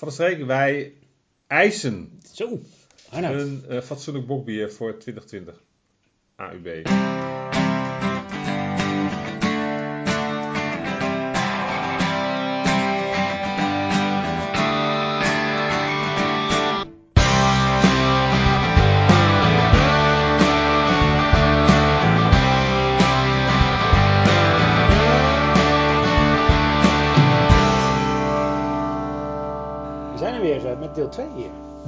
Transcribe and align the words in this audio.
Van 0.00 0.08
de 0.08 0.14
Streek, 0.14 0.44
wij 0.44 0.92
eisen 1.46 2.20
Zo, 2.32 2.60
een 3.10 3.64
eh, 3.68 3.80
fatsoenlijk 3.80 4.26
bokbier 4.26 4.72
voor 4.72 4.98
2020. 4.98 5.62
AUB. 6.36 7.29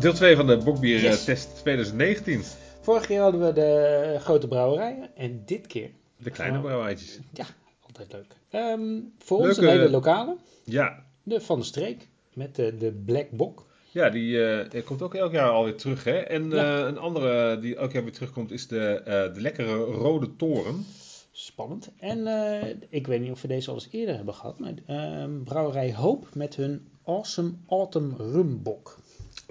Deel 0.02 0.12
2 0.12 0.36
van 0.36 0.46
de 0.46 0.56
bokbier 0.56 0.96
eh, 0.96 1.02
Yes. 1.02 1.24
test 1.24 1.48
2019. 1.62 2.42
Vorige 2.80 3.06
keer 3.06 3.20
hadden 3.20 3.40
we 3.46 3.52
de 3.52 4.16
grote 4.20 4.48
brouwerijen 4.48 5.16
en 5.16 5.42
dit 5.46 5.66
keer, 5.66 5.90
De 6.16 6.30
kleine 6.30 6.60
brouwerijtjes. 6.60 7.18
ja, 7.32 7.44
altijd 7.86 8.12
leuk. 8.12 8.36
Ehm, 8.50 8.80
voor 9.18 9.38
ons 9.38 9.56
een 9.56 9.68
hele 9.68 9.90
lokale, 9.90 10.36
Ja, 10.64 11.04
de 11.22 11.40
Van 11.40 11.58
de 11.58 11.64
Streek, 11.64 12.08
met 12.34 12.56
de, 12.56 12.76
de 12.76 12.92
Black 12.92 13.30
Bok. 13.30 13.66
Ja, 13.90 14.10
die 14.10 14.44
eh, 14.46 14.84
komt 14.84 15.02
ook 15.02 15.14
elk 15.14 15.32
jaar 15.32 15.50
alweer 15.50 15.76
terug. 15.76 16.04
Hè? 16.04 16.16
En 16.18 16.50
Ja. 16.50 16.80
eh, 16.80 16.86
een 16.86 16.98
andere 16.98 17.58
die 17.58 17.76
elk 17.76 17.92
jaar 17.92 18.02
weer 18.02 18.12
terugkomt 18.12 18.50
is 18.52 18.66
de, 18.66 18.78
eh, 19.04 19.34
de 19.34 19.40
lekkere 19.40 19.74
Rode 19.76 20.36
Toren. 20.36 20.84
Spannend. 21.32 21.90
En 21.98 22.26
eh, 22.26 22.74
ik 22.88 23.06
weet 23.06 23.20
niet 23.20 23.30
of 23.30 23.42
we 23.42 23.48
deze 23.48 23.68
al 23.68 23.74
eens 23.74 23.88
eerder 23.90 24.14
hebben 24.16 24.34
gehad, 24.34 24.58
maar 24.58 24.72
ehm, 24.86 25.42
Brouwerij 25.42 25.94
Hoop 25.94 26.28
met 26.34 26.56
hun 26.56 26.88
Awesome 27.04 27.52
Autumn 27.68 28.14
Rum 28.16 28.62
Bok. 28.62 29.00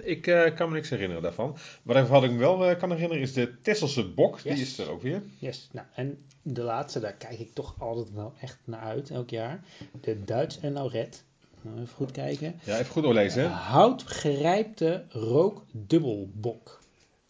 Ik 0.04 0.26
eh, 0.26 0.54
kan 0.54 0.68
me 0.68 0.74
niks 0.74 0.90
herinneren 0.90 1.22
daarvan. 1.22 1.56
Wat, 1.82 2.08
wat 2.08 2.24
ik 2.24 2.30
me 2.30 2.38
wel 2.38 2.64
eh, 2.68 2.78
kan 2.78 2.90
herinneren 2.90 3.22
is 3.22 3.32
de 3.32 3.52
Tesselse 3.62 4.08
Bok. 4.08 4.38
Yes. 4.40 4.54
Die 4.54 4.62
is 4.62 4.78
er 4.78 4.90
ook 4.90 5.02
weer. 5.02 5.22
Yes, 5.38 5.68
nou 5.72 5.86
en 5.94 6.18
de 6.42 6.62
laatste, 6.62 7.00
daar 7.00 7.12
kijk 7.12 7.38
ik 7.38 7.54
toch 7.54 7.74
altijd 7.78 8.12
wel 8.14 8.32
echt 8.40 8.58
naar 8.64 8.80
uit, 8.80 9.10
elk 9.10 9.30
jaar. 9.30 9.60
De 10.00 10.24
Duits 10.24 10.60
en 10.60 10.72
Lauret. 10.72 11.24
Nou, 11.62 11.76
even 11.80 11.94
goed 11.94 12.10
kijken. 12.10 12.60
Ja, 12.64 12.74
even 12.78 12.92
goed 12.92 13.02
doorlezen. 13.02 13.42
Hè? 13.42 13.48
Houtgerijpte 13.48 15.04
rookdubbelbok. 15.08 16.80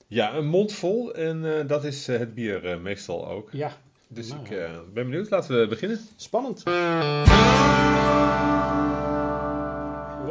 Ja, 0.07 0.34
een 0.34 0.47
mond 0.47 0.73
vol. 0.73 1.14
En 1.14 1.59
eh, 1.59 1.69
dat 1.69 1.84
is 1.84 2.09
eh, 2.09 2.19
het 2.19 2.34
bier 2.34 2.64
eh, 2.67 2.79
meestal 2.79 3.29
ook. 3.29 3.48
Ja, 3.53 3.77
Dus 4.09 4.29
Nou, 4.29 4.45
ik 4.45 4.51
eh, 4.51 4.70
ben 4.95 5.05
benieuwd. 5.11 5.31
Laten 5.31 5.61
we 5.61 5.67
beginnen. 5.67 6.01
spannend. 6.17 6.62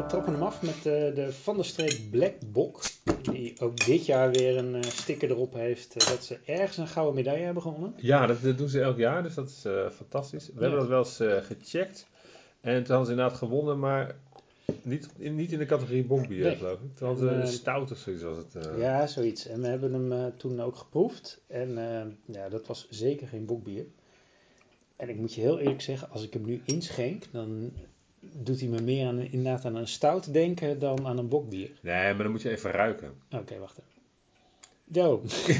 We 0.01 0.07
trappen 0.07 0.33
hem 0.33 0.43
af 0.43 0.61
met 0.61 0.75
eh, 0.75 1.15
de 1.15 1.27
Van 1.31 1.55
der 1.55 1.65
Streek 1.65 2.09
Black 2.11 2.33
Bok. 2.51 2.81
Die 3.21 3.59
ook 3.59 3.85
dit 3.85 4.05
jaar 4.05 4.31
weer 4.31 4.57
een 4.57 4.75
eh, 4.75 4.81
sticker 4.81 5.29
erop 5.29 5.53
heeft 5.53 5.95
eh, 5.95 6.07
dat 6.07 6.23
ze 6.23 6.39
ergens 6.45 6.77
een 6.77 6.87
gouden 6.87 7.15
medaille 7.15 7.43
hebben 7.43 7.63
gewonnen. 7.63 7.93
Ja, 7.97 8.25
dat, 8.25 8.41
dat 8.41 8.57
doen 8.57 8.69
ze 8.69 8.81
elk 8.81 8.97
jaar. 8.97 9.23
Dus 9.23 9.33
dat 9.33 9.49
is 9.49 9.65
fantastisch. 9.95 10.49
We 10.53 10.61
hebben 10.61 10.79
dat 10.79 10.87
wel 10.87 10.99
eens 10.99 11.45
gecheckt. 11.45 12.07
En 12.61 12.75
toen 12.83 12.95
hadden 12.95 13.05
ze 13.05 13.11
inderdaad 13.11 13.37
gewonnen. 13.37 13.79
Maar 13.79 14.15
niet 14.81 15.09
in, 15.17 15.35
niet 15.35 15.51
in 15.51 15.59
de 15.59 15.65
categorie 15.65 16.03
bokbier, 16.05 16.43
Nee. 16.43 16.55
geloof 16.55 16.79
ik. 16.79 16.95
Toen 16.95 17.07
hadden 17.07 17.27
ze 17.29 17.35
En, 17.35 17.41
een 17.41 17.47
stout 17.47 17.91
of 17.91 17.97
zoiets 17.97 18.23
was 18.23 18.37
het. 18.37 18.69
Ja, 18.77 19.07
zoiets. 19.07 19.47
En 19.47 19.61
we 19.61 19.67
hebben 19.67 19.93
hem 19.93 20.37
toen 20.37 20.61
ook 20.61 20.75
geproefd. 20.75 21.43
En 21.47 21.69
ja, 22.25 22.49
dat 22.49 22.67
was 22.67 22.87
zeker 22.89 23.27
geen 23.27 23.45
bokbier. 23.45 23.85
En 24.95 25.09
ik 25.09 25.17
moet 25.17 25.33
je 25.33 25.41
heel 25.41 25.59
eerlijk 25.59 25.81
zeggen, 25.81 26.09
als 26.09 26.23
ik 26.23 26.33
hem 26.33 26.45
nu 26.45 26.61
inschenk, 26.65 27.23
dan 27.31 27.71
doet 28.21 28.59
hij 28.59 28.69
me 28.69 28.81
meer 28.81 29.07
aan, 29.07 29.19
inderdaad 29.19 29.65
aan 29.65 29.75
een 29.75 29.87
stout 29.87 30.33
denken 30.33 30.79
dan 30.79 31.05
aan 31.07 31.17
een 31.17 31.27
bokbier. 31.27 31.71
Nee, 31.81 32.13
maar 32.13 32.23
dan 32.23 32.31
moet 32.31 32.41
je 32.41 32.49
even 32.49 32.71
ruiken. 32.71 33.13
Oké, 33.31 33.57
wacht 33.59 33.77
even. 33.77 33.91
Zo. 34.93 35.21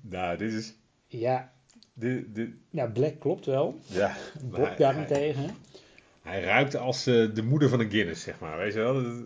Nou, 0.00 0.36
dit 0.36 0.52
is. 0.52 0.74
Ja, 1.06 1.52
Dit, 1.92 2.34
dit, 2.34 2.50
nou, 2.70 2.90
black 2.90 3.20
klopt 3.20 3.46
wel. 3.46 3.80
ja, 3.86 4.16
Bok 4.42 4.56
hij, 4.56 4.64
hij, 4.66 4.76
daarentegen. 4.76 5.56
hij 6.22 6.40
ruikt 6.42 6.74
als 6.76 7.06
eh, 7.06 7.34
de 7.34 7.42
moeder 7.42 7.68
van 7.68 7.80
een 7.80 7.90
Guinness, 7.90 8.22
zeg 8.22 8.38
maar. 8.38 8.58
Weet 8.58 8.72
je 8.72 8.78
wel? 8.78 9.22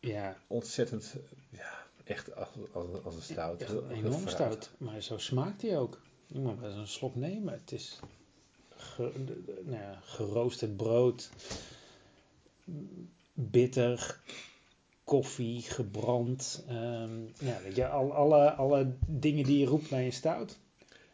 Ja, 0.00 0.36
ontzettend. 0.46 1.14
Ja, 1.50 1.84
echt 2.04 2.34
als, 2.36 2.48
als, 2.72 2.86
als 3.04 3.14
een 3.16 3.22
stout. 3.22 3.60
echt 3.62 3.74
enorm 3.90 4.28
stout. 4.28 4.70
Maar 4.78 5.00
zo 5.00 5.18
smaakt 5.18 5.62
hij 5.62 5.78
ook. 5.78 6.00
Je 6.26 6.38
moet 6.38 6.60
wel 6.60 6.68
eens 6.68 6.78
een 6.78 6.86
slok 6.88 7.14
nemen. 7.14 7.52
Het 7.52 7.72
is 7.72 8.00
ge- 9.00 9.62
nou 9.64 9.76
ja, 9.82 9.98
geroosterd 10.02 10.76
brood, 10.76 11.30
bitter, 13.34 14.20
koffie, 15.04 15.60
gebrand. 15.62 16.64
ehm, 16.68 17.20
ja, 17.38 17.58
weet 17.62 17.76
je, 17.76 17.88
al, 17.88 18.12
alle, 18.12 18.50
alle 18.52 18.92
dingen 19.06 19.44
die 19.44 19.58
je 19.58 19.66
roept 19.66 19.90
bij 19.90 20.04
een 20.04 20.12
stout. 20.12 20.58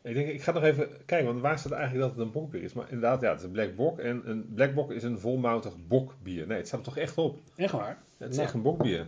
Ik 0.02 0.14
denk, 0.14 0.28
ik 0.28 0.42
ga 0.42 0.52
nog 0.52 0.62
even 0.62 0.88
kijken, 1.06 1.26
want 1.26 1.40
waar 1.40 1.58
staat 1.58 1.72
eigenlijk 1.72 2.02
dat 2.08 2.16
het 2.16 2.26
een 2.26 2.32
bokbier 2.32 2.62
is? 2.62 2.72
Maar 2.72 2.86
inderdaad, 2.86 3.20
ja, 3.20 3.28
het 3.30 3.38
is 3.38 3.44
een 3.44 3.50
black 3.52 3.76
bok. 3.76 3.98
En 3.98 4.22
een 4.30 4.54
black 4.54 4.74
bok 4.74 4.90
is 4.92 5.02
een 5.02 5.18
volmoutig 5.18 5.72
bokbier. 5.86 6.46
Nee, 6.46 6.56
het 6.56 6.66
staat 6.66 6.78
er 6.78 6.84
toch 6.84 6.96
echt 6.96 7.18
op. 7.18 7.38
Echt 7.56 7.72
waar? 7.72 8.02
Het 8.16 8.28
is 8.30 8.34
Nou. 8.34 8.46
echt 8.46 8.54
een 8.56 8.62
bokbier. 8.62 9.06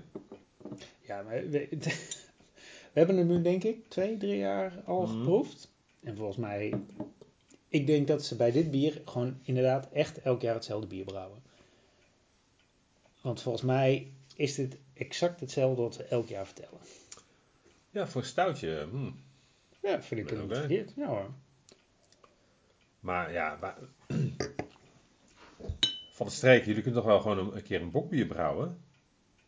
Ja, 1.01 1.23
maar 1.23 1.49
we, 1.51 1.69
we 2.93 2.99
hebben 2.99 3.17
het 3.17 3.27
nu 3.27 3.43
denk 3.43 3.65
ik 3.65 3.89
twee, 3.89 4.17
drie 4.17 4.37
jaar 4.37 4.73
al 4.85 5.03
Mhm. 5.03 5.13
geproefd. 5.19 5.71
En 6.03 6.17
volgens 6.17 6.37
mij, 6.37 6.73
ik 7.69 7.87
denk 7.87 8.07
dat 8.07 8.25
ze 8.25 8.37
bij 8.37 8.51
dit 8.51 8.71
bier 8.71 9.03
gewoon 9.05 9.39
inderdaad 9.43 9.89
echt 9.93 10.21
elk 10.21 10.41
jaar 10.41 10.55
hetzelfde 10.55 10.87
bier 10.87 11.05
brouwen. 11.05 11.43
Want 13.21 13.43
volgens 13.43 13.65
mij 13.65 14.13
is 14.37 14.55
dit 14.55 14.79
exact 14.95 15.41
hetzelfde 15.41 15.83
wat 15.83 15.95
ze 15.95 16.03
elk 16.05 16.29
jaar 16.29 16.47
vertellen. 16.47 16.79
Ja, 17.91 18.07
voor 18.07 18.21
een 18.21 18.27
stoutje. 18.27 18.87
hm. 18.91 19.11
Ja, 19.83 20.03
vind 20.03 20.21
ik 20.21 20.29
het 20.31 20.41
niet 20.49 20.57
verkeerd. 20.57 20.93
Ja 20.97 21.07
hoor. 21.07 21.31
Maar 23.01 23.33
ja, 23.33 23.59
van 26.13 26.27
de 26.27 26.33
streek, 26.33 26.65
jullie 26.65 26.83
kunnen 26.83 27.01
toch 27.01 27.11
wel 27.11 27.21
gewoon 27.21 27.39
een, 27.39 27.57
een 27.57 27.63
keer 27.63 27.83
een 27.83 27.91
bokbier 27.91 28.27
brouwen? 28.27 28.79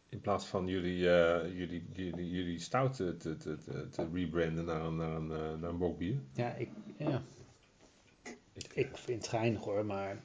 In 0.08 0.20
plaats 0.20 0.46
van 0.46 0.66
jullie, 0.66 1.10
eh, 1.10 1.56
jullie, 1.58 1.84
jullie, 1.92 2.30
jullie 2.30 2.58
stout 2.58 2.96
te, 2.96 3.16
te, 3.16 3.36
te, 3.36 3.58
te- 3.58 3.88
te 3.88 4.08
rebranden 4.12 4.64
naar 4.64 4.80
een, 4.84 4.96
naar, 4.96 5.16
een, 5.16 5.30
eh, 5.32 5.60
naar 5.60 5.70
een 5.70 5.78
bokbier. 5.78 6.20
Ja, 6.32 6.54
ik, 6.54 6.68
ja, 6.96 7.22
ik 8.74 8.96
vind 8.96 9.18
het 9.22 9.28
geinig 9.28 9.64
hoor, 9.64 9.84
maar 9.84 10.22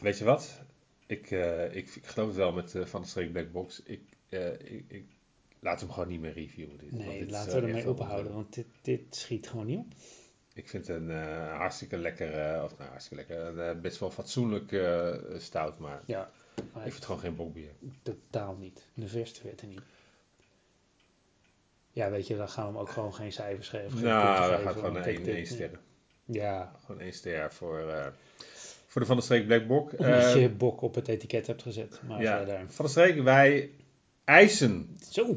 Weet 0.00 0.18
je 0.18 0.24
wat? 0.24 0.60
Ik, 1.06 1.30
eh, 1.30 1.64
ik, 1.76 1.94
ik 1.94 2.06
geloof 2.06 2.28
het 2.28 2.36
wel 2.36 2.52
met 2.52 2.74
eh, 2.74 2.84
Van 2.84 3.02
de 3.02 3.08
Streek 3.08 3.32
Black 3.32 3.52
Box. 3.52 3.82
Ik, 3.82 4.00
eh, 4.28 4.52
ik, 4.52 4.84
ik 4.88 5.06
laat 5.60 5.80
hem 5.80 5.90
gewoon 5.90 6.08
niet 6.08 6.20
meer 6.20 6.32
reviewen. 6.32 6.78
Dit, 6.78 6.90
nee, 6.92 7.18
dit 7.18 7.30
laten 7.30 7.52
eh, 7.52 7.60
we 7.60 7.66
ermee 7.66 7.88
ophouden, 7.90 8.32
want 8.32 8.54
dit, 8.54 8.66
dit 8.82 9.16
schiet 9.16 9.48
gewoon 9.48 9.66
niet 9.66 9.78
op. 9.78 9.86
Ik 10.54 10.68
vind 10.68 10.86
het 10.86 10.96
een 10.96 11.10
eh, 11.10 11.56
hartstikke 11.56 11.96
lekker, 11.96 12.32
eh, 12.38 12.62
of 12.64 12.78
nou 12.78 12.90
hartstikke 12.90 13.24
lekker, 13.26 13.58
eh, 13.68 13.80
best 13.80 13.98
wel 13.98 14.10
fatsoenlijk 14.10 14.72
eh, 14.72 15.14
stout, 15.38 15.78
maar 15.78 16.02
Ja, 16.06 16.30
ik 16.56 16.64
vind 16.82 16.94
het 16.94 17.04
gewoon 17.04 17.20
geen 17.20 17.36
bokbier. 17.36 17.70
totaal 18.02 18.56
niet. 18.56 18.86
De 18.94 19.08
verste 19.08 19.42
weten 19.42 19.68
niet. 19.68 19.80
Ja, 21.92 22.10
weet 22.10 22.26
je, 22.26 22.36
dan 22.36 22.48
gaan 22.48 22.64
we 22.66 22.70
hem 22.72 22.80
ook 22.80 22.88
gewoon 22.90 23.14
geen 23.14 23.32
cijfers 23.32 23.68
geven. 23.68 24.02
Nou, 24.02 24.62
gaat 24.62 24.72
gewoon 24.72 24.92
want 24.92 25.06
één, 25.06 25.16
dit- 25.16 25.24
dit- 25.24 25.34
één 25.34 25.46
ster. 25.46 25.80
Ja, 26.24 26.72
Gewoon 26.84 27.00
één 27.00 27.12
ster 27.12 27.52
voor, 27.52 27.78
eh, 27.88 28.06
voor 28.86 29.00
de 29.00 29.06
Van 29.06 29.16
der 29.16 29.24
Streek 29.24 29.46
Black 29.46 29.66
Bok. 29.66 29.92
omdat 29.92 30.22
Eh, 30.34 30.40
je 30.40 30.48
bok 30.48 30.82
op 30.82 30.94
het 30.94 31.08
etiket 31.08 31.46
hebt 31.46 31.62
gezet. 31.62 32.00
Maar 32.08 32.22
ja, 32.22 32.36
verder. 32.36 32.58
Van 32.68 32.84
der 32.84 32.88
Streek, 32.94 33.22
wij 33.22 33.70
eisen 34.24 34.96
Zo, 35.10 35.36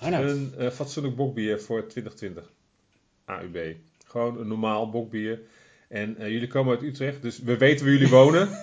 Arnoud. 0.00 0.30
een 0.30 0.54
eh, 0.58 0.70
fatsoenlijk 0.70 1.16
bokbier 1.16 1.60
voor 1.60 1.86
2020. 1.86 2.50
AUB. 3.24 3.76
Gewoon 4.06 4.40
een 4.40 4.48
normaal 4.48 4.90
bokbier. 4.90 5.40
En 5.88 6.16
eh, 6.16 6.28
jullie 6.28 6.48
komen 6.48 6.74
uit 6.74 6.82
Utrecht, 6.84 7.22
dus 7.22 7.38
we 7.38 7.56
weten 7.56 7.84
waar 7.84 7.94
jullie 7.94 8.08
wonen. 8.08 8.48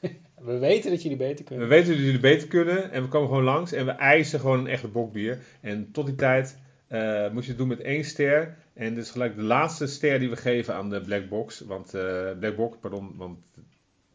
We 0.38 0.58
weten 0.58 0.90
dat 0.90 1.02
jullie 1.02 1.16
beter 1.18 1.38
We 1.38 1.44
kunnen. 1.44 1.68
weten 1.68 1.88
dat 1.94 2.04
jullie 2.04 2.20
beter 2.20 2.48
kunnen 2.48 2.90
en 2.90 3.02
we 3.02 3.08
komen 3.08 3.28
gewoon 3.28 3.44
langs 3.44 3.72
en 3.72 3.84
we 3.86 3.90
eisen 3.90 4.40
gewoon 4.40 4.58
een 4.58 4.66
echte 4.66 4.88
bokbier. 4.88 5.38
En 5.60 5.90
tot 5.92 6.06
die 6.06 6.14
tijd 6.14 6.56
eh, 6.88 7.30
moet 7.30 7.42
je 7.42 7.48
het 7.48 7.58
doen 7.58 7.68
met 7.68 7.80
één 7.80 8.04
ster. 8.04 8.56
En 8.72 8.94
dit 8.94 9.04
is 9.04 9.10
gelijk 9.10 9.36
de 9.36 9.42
laatste 9.42 9.86
ster 9.86 10.18
die 10.18 10.28
we 10.30 10.36
geven 10.36 10.74
aan 10.74 10.90
de 10.90 11.00
Black 11.00 11.28
Box. 11.28 11.60
Want, 11.60 11.94
eh 11.94 12.38
Black 12.38 12.56
Box, 12.56 12.76
pardon, 12.80 13.16
want 13.16 13.38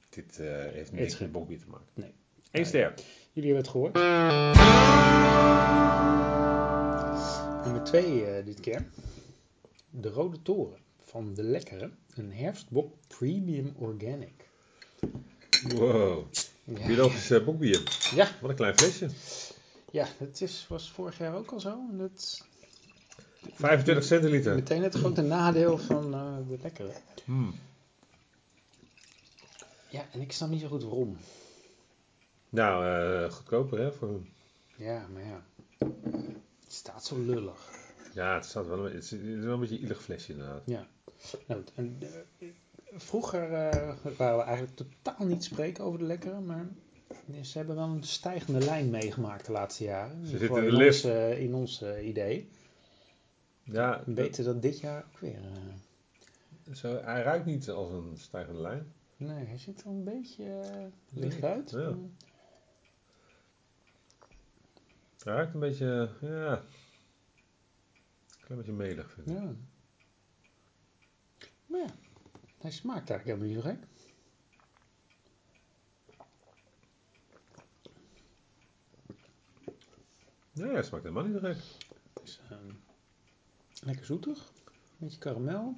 dit 0.10 0.40
eh, 0.40 0.48
heeft 0.48 0.92
niks 0.92 1.18
met 1.18 1.32
bokbier 1.32 1.60
te 1.60 1.68
maken. 1.70 1.88
Nee. 1.94 2.12
Eén 2.52 2.66
ster. 2.66 2.94
Jullie 3.34 3.54
hebben 3.54 3.58
het 3.64 3.68
gehoord. 3.68 3.94
Nummer 7.64 7.84
twee 7.84 8.26
eh, 8.26 8.46
dit 8.46 8.60
keer. 8.60 8.86
De 9.90 10.10
Rode 10.10 10.42
Toren 10.42 10.78
van 11.06 11.34
De 11.34 11.44
Lekkere. 11.44 11.90
Een 12.16 12.32
herfstbok 12.32 12.94
Premium 13.08 13.74
Organic. 13.78 14.50
Wow. 15.76 16.26
Ja, 16.64 16.88
Biologisch 16.88 17.32
eh, 17.32 17.46
bokbier. 17.46 18.10
ja, 18.16 18.28
Wat 18.42 18.50
een 18.50 18.56
klein 18.56 18.78
flesje. 18.78 19.08
ja 19.92 20.08
dat 20.20 20.42
is, 20.42 20.66
was 20.70 20.92
vorig 20.92 21.18
jaar 21.18 21.36
ook 21.36 21.52
al 21.52 21.60
zo. 21.60 21.70
En 21.92 21.98
dat 21.98 22.48
25 23.54 24.04
centiliter. 24.04 24.56
meteen 24.56 24.84
het 24.84 24.94
grote 24.96 25.22
nadeel 25.22 25.78
van 25.78 26.14
eh, 26.14 26.38
De 26.48 26.58
Lekkere. 26.62 26.92
Hmm. 27.26 27.56
Ja, 29.90 30.06
en 30.12 30.22
ik 30.22 30.32
snap 30.32 30.50
niet 30.50 30.62
zo 30.62 30.68
goed 30.68 30.84
waarom. 30.84 31.18
Nou, 32.50 32.86
eh, 32.88 33.32
goedkoper 33.32 33.80
hè? 33.80 33.92
Voor... 33.92 34.20
Ja, 34.76 35.06
maar 35.14 35.24
ja. 35.26 35.44
Het 36.64 36.74
staat 36.74 37.06
zo 37.06 37.20
lullig. 37.20 37.70
Ja, 38.14 38.34
het, 38.36 38.46
staat 38.46 38.68
wel, 38.68 38.86
een- 38.86 38.94
het 38.96 39.04
is 39.04 39.12
wel 39.44 39.54
een 39.54 39.60
beetje 39.60 39.76
een 39.76 39.82
ielig 39.82 40.02
flesje 40.04 40.32
inderdaad. 40.32 40.62
Ja. 40.66 40.88
Nou, 41.48 41.62
goed, 41.62 41.72
en, 41.76 41.98
eh, 42.40 42.48
vroeger 42.96 43.44
eh, 43.54 43.94
waren 44.18 44.38
we 44.38 44.44
eigenlijk 44.44 44.76
totaal 44.76 45.26
niet 45.28 45.44
spreken 45.44 45.84
over 45.84 46.00
de 46.00 46.06
lekkere, 46.06 46.40
maar 46.40 46.68
ze 47.42 47.58
hebben 47.58 47.76
wel 47.76 47.88
een 47.88 48.04
stijgende 48.04 48.60
lijn 48.60 48.90
meegemaakt 48.90 49.46
de 49.46 49.52
laatste 49.52 49.84
jaren. 49.84 50.28
Ze 50.28 50.38
zitten 50.38 50.64
in 50.68 50.70
de 50.70 50.76
in 50.78 50.86
ons, 50.86 51.04
eh, 51.04 51.40
in 51.40 51.54
ons 51.56 51.84
idee. 52.04 52.50
Ja, 53.64 54.04
Beter 54.06 54.44
dat 54.44 54.62
dit 54.62 54.80
jaar 54.80 55.04
ook 55.06 55.20
weer. 55.20 55.42
eh, 55.44 56.74
zo, 56.74 57.02
hij 57.04 57.22
ruikt 57.24 57.46
niet 57.46 57.70
als 57.70 57.92
een 57.92 58.18
stijgende 58.18 58.62
lijn. 58.62 58.94
nee, 59.18 59.46
hij 59.46 59.58
ziet 59.58 59.82
er 59.82 59.88
een 59.88 60.04
beetje 60.04 60.60
eh, 60.60 60.86
licht 61.10 61.44
uit. 61.44 61.70
Ja. 61.70 61.96
Hij 65.24 65.34
ruikt 65.34 65.54
een 65.54 65.60
beetje, 65.60 66.10
ja, 66.22 66.52
een 66.58 66.64
klein 68.46 68.58
beetje 68.60 68.72
melig 68.74 69.12
vind 69.12 69.30
ik. 69.30 69.34
Ja. 69.36 69.54
Maar 71.66 71.80
ja, 71.80 71.90
hij 72.58 72.72
smaakt 72.72 73.10
eigenlijk 73.10 73.24
helemaal 73.40 73.48
niet 73.48 73.64
zo 73.64 73.70
gek. 73.70 73.88
Nee, 80.54 80.72
hij 80.72 80.84
smaakt 80.84 81.04
helemaal 81.04 81.24
niet 81.26 81.34
zo 81.34 81.40
gek. 81.40 81.58
Is 82.24 82.40
ehm, 82.50 82.72
lekker 83.86 84.06
zoetig. 84.06 84.38
Een 84.66 84.74
beetje 84.98 85.18
karamel. 85.18 85.78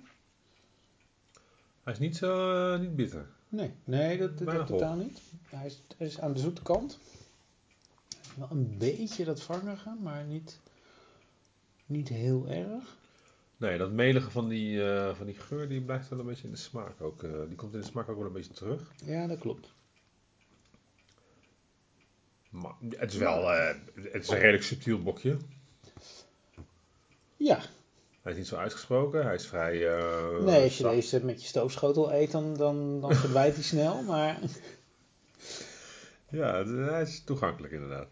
Hij 1.84 1.94
is 1.94 2.00
niet 2.00 2.18
zo, 2.18 2.54
eh, 2.74 2.80
niet 2.80 2.96
bitter. 2.96 3.28
Nee, 3.50 3.72
nee 3.84 4.18
dat, 4.18 4.38
dat, 4.38 4.68
totaal 4.68 4.96
niet. 4.96 5.22
Hij 5.44 5.66
is, 5.66 5.81
hij 5.98 6.07
is 6.07 6.19
aan 6.19 6.34
de 6.34 6.40
zoete 6.40 6.62
kant. 6.62 7.00
Wel 8.38 8.48
een 8.52 8.78
beetje 8.78 9.25
dat 9.25 9.42
vangige, 9.42 9.96
maar 10.02 10.24
niet, 10.24 10.60
niet 11.86 12.07
heel 12.10 12.48
erg. 12.48 12.98
Nee, 13.57 13.78
dat 13.78 13.92
melige 13.92 14.31
van 14.31 14.48
die, 14.48 14.92
eh, 14.92 15.16
van 15.16 15.25
die 15.25 15.36
geur, 15.36 15.68
die 15.68 15.81
blijft 15.81 16.10
wel 16.10 16.19
een 16.19 16.25
beetje 16.25 16.44
in 16.46 16.52
de 16.54 16.57
smaak 16.57 17.02
ook. 17.02 17.24
eh, 17.24 17.31
die 17.48 17.56
komt 17.56 17.74
in 17.74 17.80
de 17.80 17.86
smaak 17.86 18.10
ook 18.10 18.18
wel 18.18 18.25
een 18.25 18.34
beetje 18.34 18.54
terug. 18.54 18.92
Ja, 19.06 19.28
dat 19.28 19.40
klopt. 19.40 19.74
Maar 22.50 22.74
het 22.98 23.12
is 23.12 23.18
wel, 23.18 23.48
het 23.50 24.13
is 24.24 24.28
een 24.30 24.38
redelijk 24.38 24.63
subtiel 24.63 25.02
bokje. 25.04 25.38
Ja, 27.38 27.60
Hij 28.25 28.33
is 28.33 28.39
niet 28.39 28.50
zo 28.50 28.56
uitgesproken, 28.56 29.24
hij 29.25 29.36
is 29.36 29.48
vrij 29.48 29.98
eh, 29.98 30.44
nee, 30.44 30.63
als 30.63 30.77
je 30.77 30.83
deze 30.83 31.25
met 31.25 31.42
je 31.42 31.48
stoofschotel 31.48 32.13
eet, 32.13 32.31
dan, 32.31 32.57
dan, 32.57 33.01
dan 33.01 33.16
verdwijnt 33.25 33.54
hij 33.54 33.63
snel. 33.63 34.04
Maar 34.04 34.39
Ja, 36.30 36.63
hij 36.66 37.01
is 37.01 37.24
toegankelijk 37.24 37.74
inderdaad. 37.74 38.07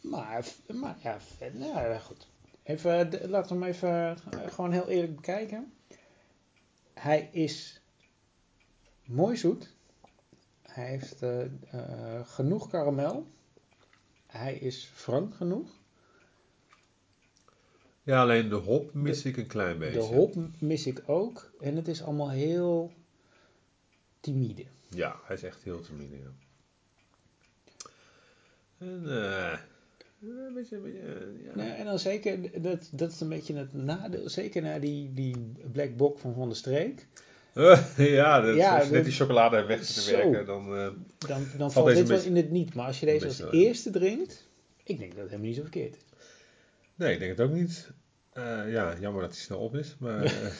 Maar, 0.00 0.46
maar 0.66 0.96
ja. 1.02 1.18
Nou 1.52 1.88
ja, 1.88 1.98
goed. 1.98 2.28
Even, 2.62 3.28
laten 3.28 3.58
we 3.58 3.64
hem 3.64 3.72
even 3.74 4.16
eh, 4.30 4.52
gewoon 4.52 4.72
heel 4.72 4.88
eerlijk 4.88 5.16
bekijken. 5.16 5.72
Hij 6.94 7.28
is 7.32 7.80
mooi 9.04 9.36
zoet. 9.36 9.74
Hij 10.62 10.86
heeft 10.86 11.22
eh, 11.22 11.46
genoeg 12.24 12.68
karamel. 12.68 13.26
Hij 14.26 14.54
is 14.54 14.90
frank 14.94 15.34
genoeg. 15.34 15.79
Ja, 18.02 18.20
alleen 18.22 18.48
de 18.48 18.54
hop 18.54 18.94
mis 18.94 19.24
ik 19.24 19.36
een 19.36 19.46
klein 19.46 19.78
beetje. 19.78 19.98
De 19.98 20.04
hop 20.04 20.34
mis 20.58 20.86
ik 20.86 21.02
ook. 21.06 21.50
En 21.60 21.76
het 21.76 21.88
is 21.88 22.02
allemaal 22.02 22.30
heel 22.30 22.92
timide. 24.20 24.64
Ja, 24.88 25.16
hij 25.24 25.36
is 25.36 25.42
echt 25.42 25.62
heel 25.62 25.80
timide, 25.80 26.16
ja. 26.16 26.30
En, 28.78 29.02
eh, 29.06 29.58
een 30.22 30.54
beetje, 30.54 30.76
een 30.76 30.82
beetje, 30.82 30.98
eh, 30.98 31.44
ja. 31.44 31.54
Nou, 31.54 31.70
en 31.70 31.84
dan 31.84 31.98
zeker, 31.98 32.62
dat, 32.62 32.88
dat 32.92 33.12
is 33.12 33.20
een 33.20 33.28
beetje 33.28 33.54
het 33.54 33.72
nadeel. 33.74 34.28
Zeker 34.28 34.62
na 34.62 34.78
die, 34.78 35.14
die 35.14 35.36
Black 35.72 35.96
Bok 35.96 36.18
van 36.18 36.34
Van 36.34 36.48
der 36.48 36.56
Streek. 36.56 37.06
ja, 37.96 38.40
dat, 38.40 38.56
Ja, 38.56 38.76
als 38.78 38.86
je 38.86 38.92
net 38.92 39.04
die 39.04 39.12
chocolade 39.12 39.56
hebt 39.56 39.68
weg 39.68 39.84
te 39.86 40.00
Zo. 40.00 40.16
werken, 40.16 40.46
dan... 40.46 40.76
eh, 40.76 40.88
Dan, 41.18 41.46
dan 41.58 41.72
Valt 41.72 41.86
dit 41.94 42.08
wel 42.08 42.22
in 42.22 42.36
het 42.36 42.50
niet. 42.50 42.74
Maar 42.74 42.86
als 42.86 43.00
je 43.00 43.06
deze 43.06 43.26
als 43.26 43.42
eerste 43.50 43.90
drinkt, 43.90 44.48
ik 44.84 44.98
denk 44.98 45.10
dat 45.10 45.20
het 45.20 45.28
helemaal 45.30 45.46
niet 45.46 45.56
zo 45.56 45.62
verkeerd 45.62 45.96
is. 45.96 46.02
Nee, 47.00 47.12
ik 47.12 47.18
denk 47.18 47.30
het 47.38 47.40
ook 47.40 47.52
niet. 47.52 47.90
Eh, 48.32 48.72
ja, 48.72 48.96
jammer 49.00 49.22
dat 49.22 49.30
hij 49.30 49.40
snel 49.40 49.58
op 49.58 49.74
is, 49.74 49.96
maar... 49.98 50.24
eh, 50.24 50.50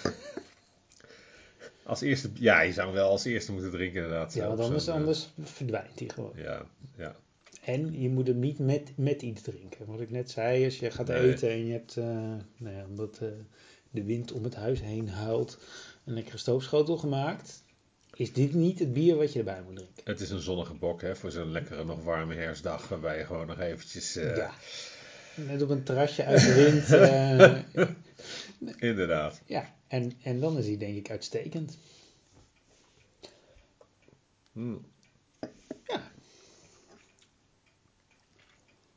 als 1.82 2.00
eerste... 2.00 2.31
Ja, 2.34 2.60
je 2.60 2.72
zou 2.72 2.87
hem 2.87 2.96
wel 2.96 3.08
als 3.10 3.25
eerste 3.25 3.52
moeten 3.52 3.70
drinken 3.70 4.02
inderdaad. 4.02 4.34
Ja, 4.34 4.46
want 4.46 4.60
anders, 4.60 4.87
eh, 4.87 4.94
anders 4.94 5.28
verdwijnt 5.42 5.98
hij 5.98 6.08
gewoon. 6.08 6.32
Ja, 6.37 6.66
ja. 6.96 7.16
En 7.64 8.00
je 8.00 8.08
moet 8.08 8.26
hem 8.26 8.38
niet 8.38 8.58
met, 8.58 8.92
met 8.96 9.22
iets 9.22 9.42
drinken. 9.42 9.87
Wat 9.87 10.00
ik 10.00 10.10
net 10.10 10.31
zei, 10.31 10.64
als 10.64 10.78
je 10.78 10.90
gaat 10.90 11.06
Nee. 11.06 11.32
eten 11.32 11.50
en 11.50 11.66
je 11.66 11.72
hebt, 11.72 11.96
eh, 11.96 12.04
nou 12.56 12.76
ja, 12.76 12.84
omdat 12.88 13.20
de 13.90 14.04
wind 14.04 14.32
om 14.32 14.44
het 14.44 14.54
huis 14.54 14.81
heen 14.81 15.08
huilt, 15.08 15.58
een 16.04 16.14
lekkere 16.14 16.38
stoofschotel 16.38 16.96
gemaakt, 16.96 17.62
is 18.14 18.32
dit 18.32 18.54
niet 18.54 18.78
het 18.78 18.92
bier 18.92 19.16
wat 19.16 19.32
je 19.32 19.38
erbij 19.38 19.62
moet 19.62 19.76
drinken. 19.76 20.02
Het 20.04 20.20
is 20.20 20.31
een 20.31 20.40
zonnige 20.40 20.75
bok, 20.75 21.00
hè, 21.00 21.16
voor 21.16 21.31
zo'n 21.31 21.50
lekkere, 21.50 21.84
nog 21.84 22.04
warme 22.04 22.34
herfstdag, 22.34 22.88
waarbij 22.88 23.19
je 23.19 23.25
gewoon 23.25 23.46
nog 23.46 23.60
eventjes... 23.60 24.14
ja. 24.14 24.52
Net 25.46 25.62
op 25.62 25.70
een 25.70 25.82
terrasje 25.82 26.25
uit 26.25 26.40
de 26.40 26.54
wind. 26.54 26.92
eh, 26.92 28.90
Inderdaad. 28.90 29.40
ja, 29.46 29.75
en, 29.88 30.12
en 30.22 30.40
dan 30.40 30.58
is 30.58 30.66
hij 30.66 30.76
denk 30.76 30.96
ik 30.96 31.10
uitstekend. 31.10 31.78
Mm. 34.52 34.87
Ja. 35.87 36.10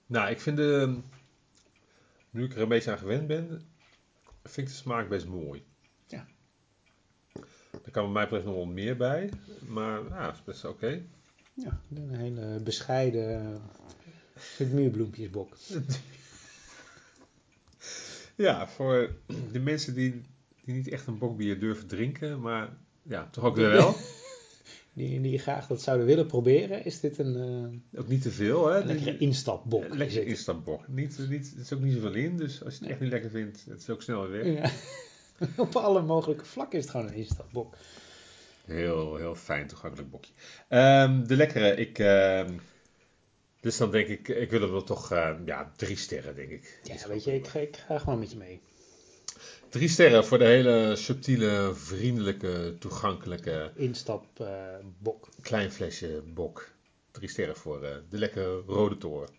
Nou, 0.05 0.29
ik 0.29 0.41
vind 0.41 0.57
de... 0.57 0.99
Nu 2.29 2.43
ik 2.43 2.55
er 2.55 2.61
een 2.61 2.67
beetje 2.67 2.91
aan 2.91 2.97
gewend 2.97 3.27
ben, 3.27 3.47
vind 4.43 4.67
ik 4.67 4.73
de 4.73 4.79
smaak 4.79 5.09
best 5.09 5.25
mooi. 5.25 5.63
Ja. 6.07 6.27
Er 7.85 7.91
kan 7.91 8.03
bij 8.03 8.13
mij 8.13 8.23
betreft 8.23 8.45
nog 8.45 8.55
wel 8.55 8.65
meer 8.65 8.97
bij, 8.97 9.29
maar 9.67 10.03
ja, 10.07 10.25
het 10.25 10.35
is 10.35 10.43
best 10.43 10.65
oké. 10.65 11.01
Ja, 11.53 11.81
een 11.95 12.15
hele 12.15 12.59
bescheiden 12.59 13.61
soort 14.37 14.71
muurbloempjesbok. 14.71 15.57
Ja, 18.35 18.67
voor 18.67 19.15
de 19.51 19.59
mensen 19.59 19.93
die, 19.93 20.21
die 20.65 20.75
niet 20.75 20.87
echt 20.89 21.07
een 21.07 21.17
bokbier 21.17 21.59
durven 21.59 21.87
drinken, 21.87 22.41
maar 22.41 22.69
ja, 23.03 23.27
toch 23.31 23.43
ook 23.43 23.55
weer 23.55 23.71
wel. 23.71 23.95
Die, 24.95 25.21
die 25.21 25.39
graag 25.39 25.67
dat 25.67 25.81
zouden 25.81 26.05
willen 26.05 26.25
proberen, 26.25 26.85
is 26.85 26.99
dit 26.99 27.17
een, 27.17 27.35
eh, 27.91 27.99
Ook 27.99 28.07
niet 28.07 28.21
te 28.21 28.31
veel, 28.31 28.67
hè. 28.67 28.79
een 28.79 28.87
lekkere 28.87 29.17
instapbok. 29.17 29.81
Lekker 29.81 30.05
Is 30.07 30.15
het. 30.15 30.25
instapbok. 30.25 30.87
Niet, 30.87 31.19
niet, 31.29 31.53
er 31.55 31.61
is 31.61 31.73
ook 31.73 31.79
niet 31.81 31.93
zoveel 31.93 32.13
in, 32.13 32.37
dus 32.37 32.63
als 32.63 32.73
je 32.73 32.79
het 32.79 32.89
echt 32.89 32.99
niet 32.99 33.11
lekker 33.11 33.29
vindt, 33.29 33.65
het 33.69 33.81
is 33.81 33.89
ook 33.89 34.01
snel 34.01 34.27
weer 34.27 34.43
weg. 34.43 34.71
Ja. 35.37 35.47
Op 35.63 35.75
alle 35.75 36.01
mogelijke 36.01 36.45
vlakken 36.45 36.77
is 36.77 36.83
het 36.83 36.91
gewoon 36.93 37.07
een 37.07 37.13
instapbok. 37.13 37.75
Heel, 38.65 39.15
heel 39.15 39.35
fijn 39.35 39.67
toegankelijk 39.67 40.09
bokje. 40.09 40.33
Ehm, 40.67 41.23
de 41.25 41.35
lekkere, 41.35 41.75
ik... 41.75 41.99
ehm, 41.99 42.53
dus 43.63 43.77
dan 43.77 43.91
denk 43.91 44.07
ik, 44.07 44.27
ik 44.27 44.49
wil 44.49 44.61
hem 44.61 44.71
wel 44.71 44.83
toch, 44.83 45.11
eh, 45.11 45.29
ja, 45.45 45.71
drie 45.75 45.97
sterren, 45.97 46.35
denk 46.35 46.49
ik. 46.49 46.79
Ja, 46.83 47.07
weet 47.07 47.23
je, 47.23 47.33
ik, 47.33 47.47
ga- 47.47 47.59
ik 47.59 47.77
ga 47.87 47.97
gewoon 47.99 48.19
met 48.19 48.31
je 48.31 48.37
mee. 48.37 48.61
Drie 49.69 49.87
sterren 49.89 50.25
voor 50.25 50.37
de 50.37 50.45
hele 50.45 50.95
subtiele, 50.95 51.71
vriendelijke, 51.73 52.75
toegankelijke, 52.79 53.71
Instapbok. 53.75 55.27
klein 55.41 55.71
flesje 55.71 56.23
bok. 56.33 56.69
Drie 57.11 57.29
sterren 57.29 57.55
voor 57.55 57.83
eh, 57.83 57.95
de 58.09 58.17
lekkere 58.17 58.61
rode 58.67 58.97
toren. 58.97 59.29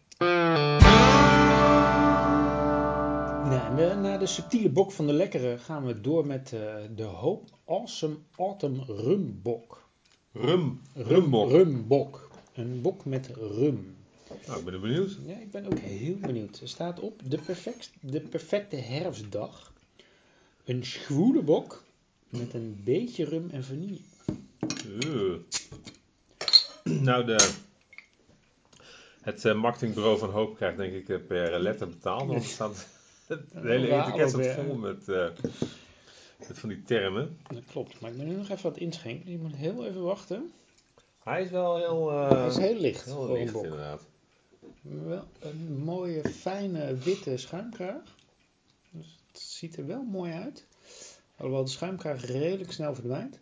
Nou, 3.50 3.76
de- 3.76 3.94
na 4.00 4.18
de 4.18 4.26
subtiele 4.26 4.68
bok 4.70 4.92
van 4.92 5.06
de 5.06 5.12
lekkere 5.12 5.58
gaan 5.58 5.86
we 5.86 6.00
door 6.00 6.26
met 6.26 6.52
eh, 6.52 6.74
de 6.94 7.02
Hope 7.02 7.50
Awesome 7.66 8.16
Autumn 8.36 8.84
Rumbok. 8.86 9.82
Rum. 10.32 10.80
Rum- 10.94 11.06
Rumbok. 11.08 11.50
Rumbok. 11.50 12.28
Een 12.54 12.80
bok 12.82 13.04
met 13.04 13.30
rum. 13.36 13.96
Nou, 14.46 14.58
ik 14.58 14.64
ben 14.64 14.74
er 14.74 14.80
benieuwd. 14.80 15.16
Ja, 15.26 15.38
ik 15.38 15.50
ben 15.50 15.66
ook 15.66 15.78
heel 15.78 16.16
benieuwd. 16.16 16.60
Er 16.60 16.68
staat 16.68 17.00
op 17.00 17.20
de, 17.24 17.38
perfect, 17.38 17.90
de 18.00 18.20
perfecte 18.20 18.76
herfstdag. 18.76 19.72
Een 20.64 20.84
schwoele 20.84 21.42
bok 21.42 21.84
met 22.28 22.54
een 22.54 22.80
beetje 22.84 23.24
rum 23.24 23.50
en 23.50 23.64
vanille. 23.64 23.98
Oeh. 25.06 25.38
Nou, 26.82 27.24
de, 27.24 27.54
het 29.20 29.44
eh, 29.44 29.54
marketingbureau 29.54 30.18
van 30.18 30.30
Hoop 30.30 30.56
krijgt 30.56 30.76
denk 30.76 30.92
ik 30.92 31.08
eh, 31.08 31.26
per 31.26 31.60
letter 31.60 31.88
betaald. 31.88 32.26
Want 32.26 32.42
er 32.42 32.48
staat, 32.48 32.88
het 33.26 33.40
hele 33.52 33.92
etiket 33.92 34.28
staat 34.28 34.46
vol 34.46 34.74
met, 34.74 35.08
eh, 35.08 35.28
met 36.48 36.58
van 36.58 36.68
die 36.68 36.82
termen. 36.82 37.38
Dat 37.52 37.64
klopt, 37.70 38.00
maar 38.00 38.10
ik 38.10 38.16
ben 38.16 38.26
nu 38.26 38.34
nog 38.34 38.48
even 38.48 38.62
wat 38.62 38.76
inschenken. 38.76 39.30
Je 39.30 39.38
moet 39.38 39.56
heel 39.56 39.86
even 39.86 40.02
wachten. 40.02 40.52
Hij 41.24 41.42
is 41.42 41.50
wel 41.50 41.76
heel, 41.76 42.10
eh, 42.10 42.30
Hij 42.30 42.46
is 42.46 42.56
heel 42.56 42.80
licht 42.80 43.04
heel 43.04 43.32
licht 43.32 43.54
inderdaad. 43.54 44.06
Wel 44.84 45.28
een 45.40 45.78
mooie, 45.78 46.28
fijne, 46.28 46.94
witte 46.96 47.36
schuimkraag. 47.36 48.02
Dus 48.90 49.18
het 49.26 49.38
ziet 49.40 49.76
er 49.76 49.86
wel 49.86 50.02
mooi 50.02 50.32
uit. 50.32 50.66
Alhoewel 51.36 51.64
de 51.64 51.70
schuimkraag 51.70 52.24
redelijk 52.24 52.72
snel 52.72 52.94
verdwijnt. 52.94 53.40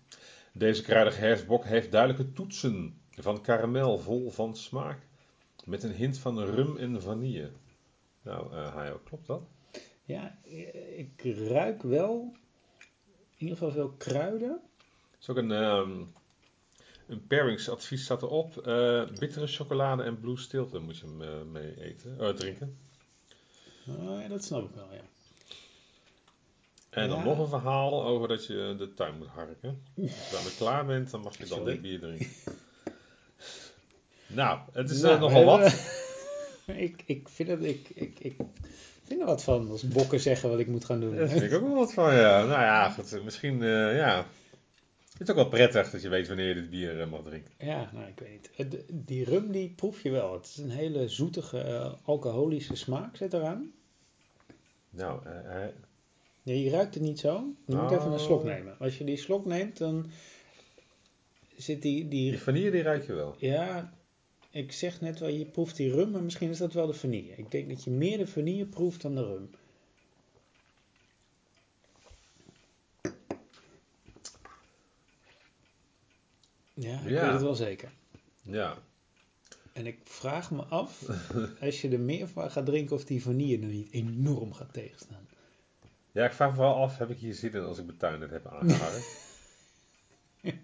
Deze 0.53 0.83
kruidige 0.83 1.21
herfstbok 1.21 1.65
heeft 1.65 1.93
duidelijke 1.93 2.33
toetsen 2.33 3.01
van 3.11 3.43
karamel 3.43 3.99
vol 3.99 4.31
van 4.31 4.57
smaak. 4.57 4.99
Met 5.65 5.83
een 5.83 5.93
hint 5.93 6.19
van 6.19 6.45
rum 6.45 6.77
en 6.77 7.03
vanille. 7.03 7.51
Nou, 8.23 8.53
eh 8.53 8.75
Hajo, 8.75 9.01
klopt 9.05 9.27
dat? 9.27 9.43
Ja, 10.05 10.39
ik 10.97 11.23
ruik 11.49 11.83
wel 11.83 12.33
in 13.37 13.49
ieder 13.49 13.57
geval 13.57 13.73
veel 13.73 13.91
kruiden. 13.91 14.61
Het 15.11 15.21
is 15.21 15.29
ook 15.29 15.37
een, 15.37 15.53
ehm, 15.53 16.03
een 17.13 17.27
pairingsadvies 17.27 18.05
staat 18.05 18.23
erop. 18.23 18.67
Eh, 18.67 19.03
bittere 19.19 19.47
chocolade 19.47 20.03
en 20.03 20.21
blue 20.21 20.39
stilton 20.39 20.83
moet 20.83 20.99
je 20.99 21.07
hem 21.07 21.23
eh, 21.23 21.29
mee 21.53 21.83
eten, 21.85 22.17
oh, 22.21 22.29
drinken. 22.29 22.77
Ja, 23.85 24.29
dat 24.29 24.45
snap 24.45 24.65
ik 24.65 24.75
wel, 24.75 24.89
ja. 24.93 25.01
En 26.91 27.09
dan 27.09 27.19
Ja. 27.19 27.25
nog 27.25 27.39
een 27.39 27.49
verhaal 27.49 28.05
over 28.05 28.29
dat 28.29 28.47
je 28.47 28.75
de 28.79 28.95
tuin 28.95 29.19
moet 29.19 29.29
harken. 29.29 29.83
Als 29.97 30.11
je 30.11 30.29
daarmee 30.33 30.55
klaar 30.57 30.87
bent, 30.87 31.11
dan 31.11 31.21
mag 31.21 31.39
je 31.39 31.47
dan 31.47 31.65
dit 31.65 31.81
bier 31.83 31.99
drinken. 32.01 32.27
nou, 34.27 34.59
het 34.73 34.91
is 34.91 34.97
eh, 35.03 35.03
Nou, 35.03 35.21
nogal 35.21 35.45
wat. 35.45 35.75
ik, 36.67 37.03
ik, 37.07 37.29
vind 37.29 37.49
het, 37.49 37.65
ik, 37.65 37.89
ik, 37.95 38.19
ik 38.19 38.35
vind 39.05 39.21
er 39.21 39.27
wat 39.27 39.43
van 39.43 39.71
als 39.71 39.89
bokken 39.89 40.21
zeggen 40.21 40.51
wat 40.51 40.59
ik 40.59 40.67
moet 40.67 40.85
gaan 40.85 41.01
doen. 41.01 41.17
Daar 41.17 41.29
vind 41.29 41.43
ik 41.43 41.53
ook 41.55 41.63
wel 41.63 41.75
wat 41.75 41.93
van, 41.93 42.15
ja. 42.15 42.39
Nou 42.39 42.61
ja, 42.61 42.91
goed, 42.91 43.13
eh, 43.13 43.23
misschien, 43.23 43.63
eh, 43.63 43.97
ja. 43.97 44.27
Het 45.13 45.21
is 45.21 45.31
ook 45.31 45.37
wel 45.37 45.49
prettig 45.49 45.91
dat 45.91 46.03
je 46.03 46.09
weet 46.09 46.29
wanneer 46.29 46.49
je 46.49 46.55
dit 46.55 46.71
bier 46.71 47.01
eh, 47.01 47.11
mag 47.11 47.23
drinken. 47.23 47.51
Ja, 47.59 47.91
nou, 47.93 48.07
ik 48.09 48.19
weet 48.19 48.31
niet. 48.31 48.51
Het- 48.55 48.85
Die 49.07 49.25
rum, 49.25 49.53
die 49.53 49.69
proef 49.71 50.03
je 50.03 50.11
wel. 50.11 50.33
Het 50.33 50.47
is 50.47 50.57
een 50.57 50.71
hele 50.71 51.09
zoetige, 51.09 51.59
eh, 51.59 51.93
alcoholische 52.03 52.75
smaak 52.77 53.17
zit 53.17 53.33
eraan. 53.33 53.73
Nou, 54.91 55.27
eh, 55.27 55.65
eh, 55.65 55.69
je 56.43 56.71
ruikt 56.71 56.95
het 56.95 57.03
niet 57.03 57.19
zo. 57.21 57.55
Je 57.67 57.75
moet 57.75 57.91
Oh. 57.91 57.93
even 57.93 58.13
een 58.13 58.19
slok 58.19 58.45
nemen. 58.45 58.79
Als 58.79 58.99
je 58.99 59.05
die 59.05 59.17
slok 59.17 59.45
neemt, 59.47 59.79
dan 59.79 60.11
zit 61.57 61.83
die, 61.83 62.09
die... 62.09 62.31
die 62.31 62.41
vanille 62.41 62.71
die 62.71 62.83
ruik 62.83 63.07
je 63.07 63.13
wel. 63.13 63.35
Ja, 63.39 63.93
ik 64.51 64.73
zeg 64.73 65.01
net 65.01 65.19
wel, 65.19 65.29
je 65.29 65.45
proeft 65.45 65.77
die 65.77 65.93
rum, 65.93 66.11
maar 66.11 66.23
misschien 66.23 66.51
is 66.51 66.59
dat 66.59 66.73
wel 66.73 66.87
de 66.87 66.93
vanille. 66.93 67.33
Ik 67.37 67.51
denk 67.51 67.69
dat 67.69 67.85
je 67.85 67.91
meer 67.91 68.19
de 68.19 68.27
vanille 68.27 68.67
proeft 68.67 69.03
dan 69.03 69.15
de 69.15 69.25
rum. 69.25 69.51
Ja, 76.83 76.99
ik 77.01 77.09
Ja. 77.11 77.23
weet 77.25 77.33
het 77.33 77.43
wel 77.43 77.55
zeker. 77.55 77.91
Ja. 78.43 78.79
En 79.73 79.87
ik 79.87 79.99
vraag 80.05 80.51
me 80.51 80.63
af, 80.63 81.03
als 81.61 81.81
je 81.81 81.89
er 81.89 82.01
meer 82.01 82.29
van 82.29 82.51
gaat 82.51 82.67
drinken, 82.67 82.97
of 82.97 83.05
die 83.05 83.23
vanille 83.23 83.57
nu 83.57 83.67
niet 83.73 83.93
enorm 83.93 84.53
gaat 84.53 84.73
tegenstaan. 84.73 85.27
Ja, 86.13 86.25
ik 86.25 86.33
vraag 86.33 86.51
me 86.53 86.59
wel 86.59 86.75
af, 86.75 86.99
heb 86.99 87.11
ik 87.11 87.19
hier 87.19 87.35
zin 87.35 87.53
in 87.53 87.63
als 87.65 87.79
ik 87.79 87.85
mijn 87.87 87.99
tuin 87.99 88.19
net 88.21 88.31
heb 88.31 88.47
aangehouden? 88.47 89.03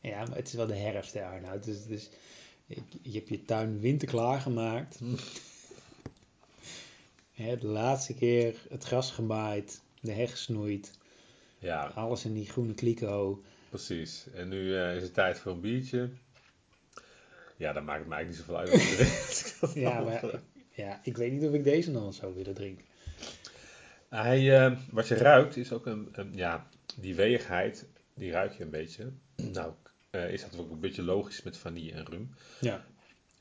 Ja, 0.00 0.24
maar 0.24 0.36
het 0.36 0.46
is 0.48 0.54
wel 0.54 0.66
de 0.66 0.74
herfst, 0.76 1.14
hè, 1.14 1.24
Arnoud. 1.24 1.64
Dus, 1.64 1.84
dus 1.86 2.08
je, 2.66 2.82
je 3.02 3.12
hebt 3.18 3.28
je 3.28 3.44
tuin 3.44 3.80
winterklaar 3.80 4.40
gemaakt. 4.40 4.98
De 7.60 7.66
laatste 7.66 8.14
keer 8.14 8.66
het 8.70 8.84
gras 8.84 9.10
gemaaid, 9.10 9.80
de 10.00 10.12
heg 10.12 10.30
gesnoeid, 10.30 10.90
ja, 11.58 11.86
alles 11.86 12.24
in 12.24 12.32
die 12.34 12.46
groene 12.50 12.74
kliko. 12.74 13.42
Precies. 13.72 14.26
En 14.34 14.48
nu 14.48 14.76
eh, 14.76 14.96
is 14.96 15.02
het 15.02 15.14
tijd 15.14 15.38
voor 15.38 15.52
een 15.52 15.60
biertje. 15.60 16.08
Ja, 17.56 17.72
dan 17.72 17.84
maakt 17.84 17.98
het 17.98 18.08
mij 18.08 18.16
eigenlijk 18.18 18.48
niet 18.48 18.68
zoveel 18.68 19.70
uit. 19.70 19.74
Ja, 19.84 20.00
maar 20.00 20.40
ja, 20.74 21.00
ik 21.04 21.16
weet 21.16 21.32
niet 21.32 21.44
of 21.48 21.52
ik 21.54 21.64
deze 21.64 21.92
dan 21.92 22.12
zou 22.12 22.34
willen 22.34 22.54
drinken. 22.54 22.84
Hij, 24.08 24.64
eh, 24.64 24.78
wat 24.90 25.08
je 25.08 25.14
ruikt 25.14 25.56
is 25.56 25.72
ook 25.72 25.86
een, 25.86 26.08
een- 26.12 26.32
ja, 26.34 26.66
die 27.00 27.14
weegheid, 27.14 27.86
die 28.14 28.30
ruik 28.30 28.52
je 28.52 28.62
een 28.64 28.70
beetje. 28.70 29.12
Nou, 29.36 29.72
eh, 30.10 30.32
is 30.32 30.42
dat 30.42 30.58
ook 30.58 30.70
een 30.70 30.80
beetje 30.80 31.02
logisch 31.02 31.42
met 31.42 31.56
vanille 31.56 31.92
en 31.92 32.06
rum. 32.06 32.34
Ja, 32.60 32.84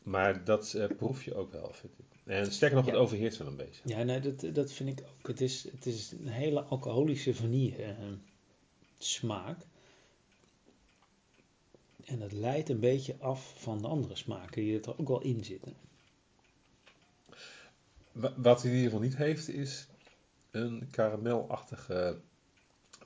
Maar 0.04 0.44
dat 0.44 0.78
proef 0.98 1.24
je 1.24 1.36
ook 1.36 1.52
wel, 1.52 1.74
vind 1.74 1.94
ik. 2.00 2.06
En 2.26 2.52
sterker 2.52 2.78
nog, 2.78 2.86
het 2.86 2.96
overheerst 2.96 3.38
wel 3.38 3.48
een 3.48 3.56
beetje. 3.56 3.82
ja 3.86 4.04
nee, 4.04 4.20
dat, 4.20 4.46
dat 4.56 4.72
vind 4.74 5.00
ik 5.00 5.06
ook. 5.10 5.28
Het 5.28 5.42
is, 5.42 5.64
het 5.72 5.86
is 5.86 6.12
een 6.12 6.28
hele 6.28 6.62
alcoholische 6.62 7.34
vanille 7.36 7.96
smaak. 8.98 9.58
En 12.12 12.20
dat 12.20 12.32
leidt 12.32 12.70
een 12.70 12.80
beetje 12.80 13.16
af 13.20 13.54
van 13.58 13.82
de 13.82 13.88
andere 13.88 14.16
smaken 14.16 14.62
die 14.62 14.82
er 14.82 15.00
ook 15.00 15.08
wel 15.08 15.22
in 15.22 15.44
zitten. 15.44 15.74
Wa- 18.12 18.34
Wat 18.36 18.62
hij 18.62 18.72
in 18.72 18.78
ieder 18.78 18.92
geval 18.92 19.06
niet 19.06 19.18
heeft, 19.18 19.48
is 19.50 19.88
een 20.52 20.88
karamelachtige, 20.92 22.18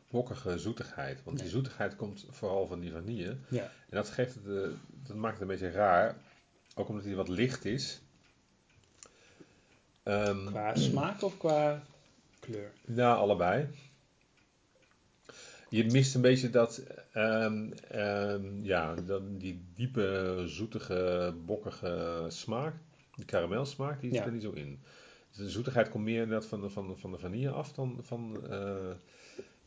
bokkige 0.09 0.57
zoetigheid. 0.59 1.23
Want 1.23 1.39
die 1.39 1.49
zoetigheid 1.49 1.95
komt 1.95 2.25
vooral 2.29 2.67
van 2.67 2.79
die 2.79 2.91
vanille. 2.91 3.37
Ja. 3.49 3.63
En 3.63 3.71
dat, 3.95 4.09
geeft 4.09 4.35
het, 4.35 4.45
eh, 4.45 4.69
dat 5.07 5.15
maakt 5.15 5.33
het 5.33 5.41
een 5.41 5.47
beetje 5.47 5.71
raar. 5.71 6.17
Ook 6.75 6.89
omdat 6.89 7.05
hij 7.05 7.15
wat 7.15 7.27
licht 7.27 7.65
is. 7.65 8.01
Ehm, 10.03 10.45
Qua 10.45 10.75
smaak 10.75 11.21
of 11.21 11.37
qua 11.37 11.83
kleur? 12.39 12.71
Nou, 12.85 13.17
allebei. 13.17 13.67
Je 15.69 15.83
mist 15.85 16.15
een 16.15 16.21
beetje 16.21 16.49
dat, 16.49 16.81
ehm, 17.11 17.71
ehm, 17.89 18.63
ja, 18.63 18.95
die 19.37 19.61
diepe, 19.75 20.43
zoetige, 20.45 21.33
bokkige 21.45 22.25
smaak. 22.27 22.73
Die 23.15 23.25
karamelsmaak, 23.25 24.01
die 24.01 24.09
zit 24.09 24.19
Ja. 24.19 24.25
er 24.25 24.31
niet 24.31 24.41
zo 24.41 24.51
in. 24.51 24.79
De 25.35 25.49
zoetigheid 25.49 25.89
komt 25.89 26.03
meer 26.03 26.21
inderdaad 26.21 26.45
van 26.49 26.61
de, 26.61 26.69
van 26.69 26.87
de, 26.87 26.95
van 26.95 27.11
de 27.11 27.17
vanille 27.17 27.49
af 27.49 27.71
dan 27.73 27.97
van, 28.01 28.37
eh, 28.49 28.75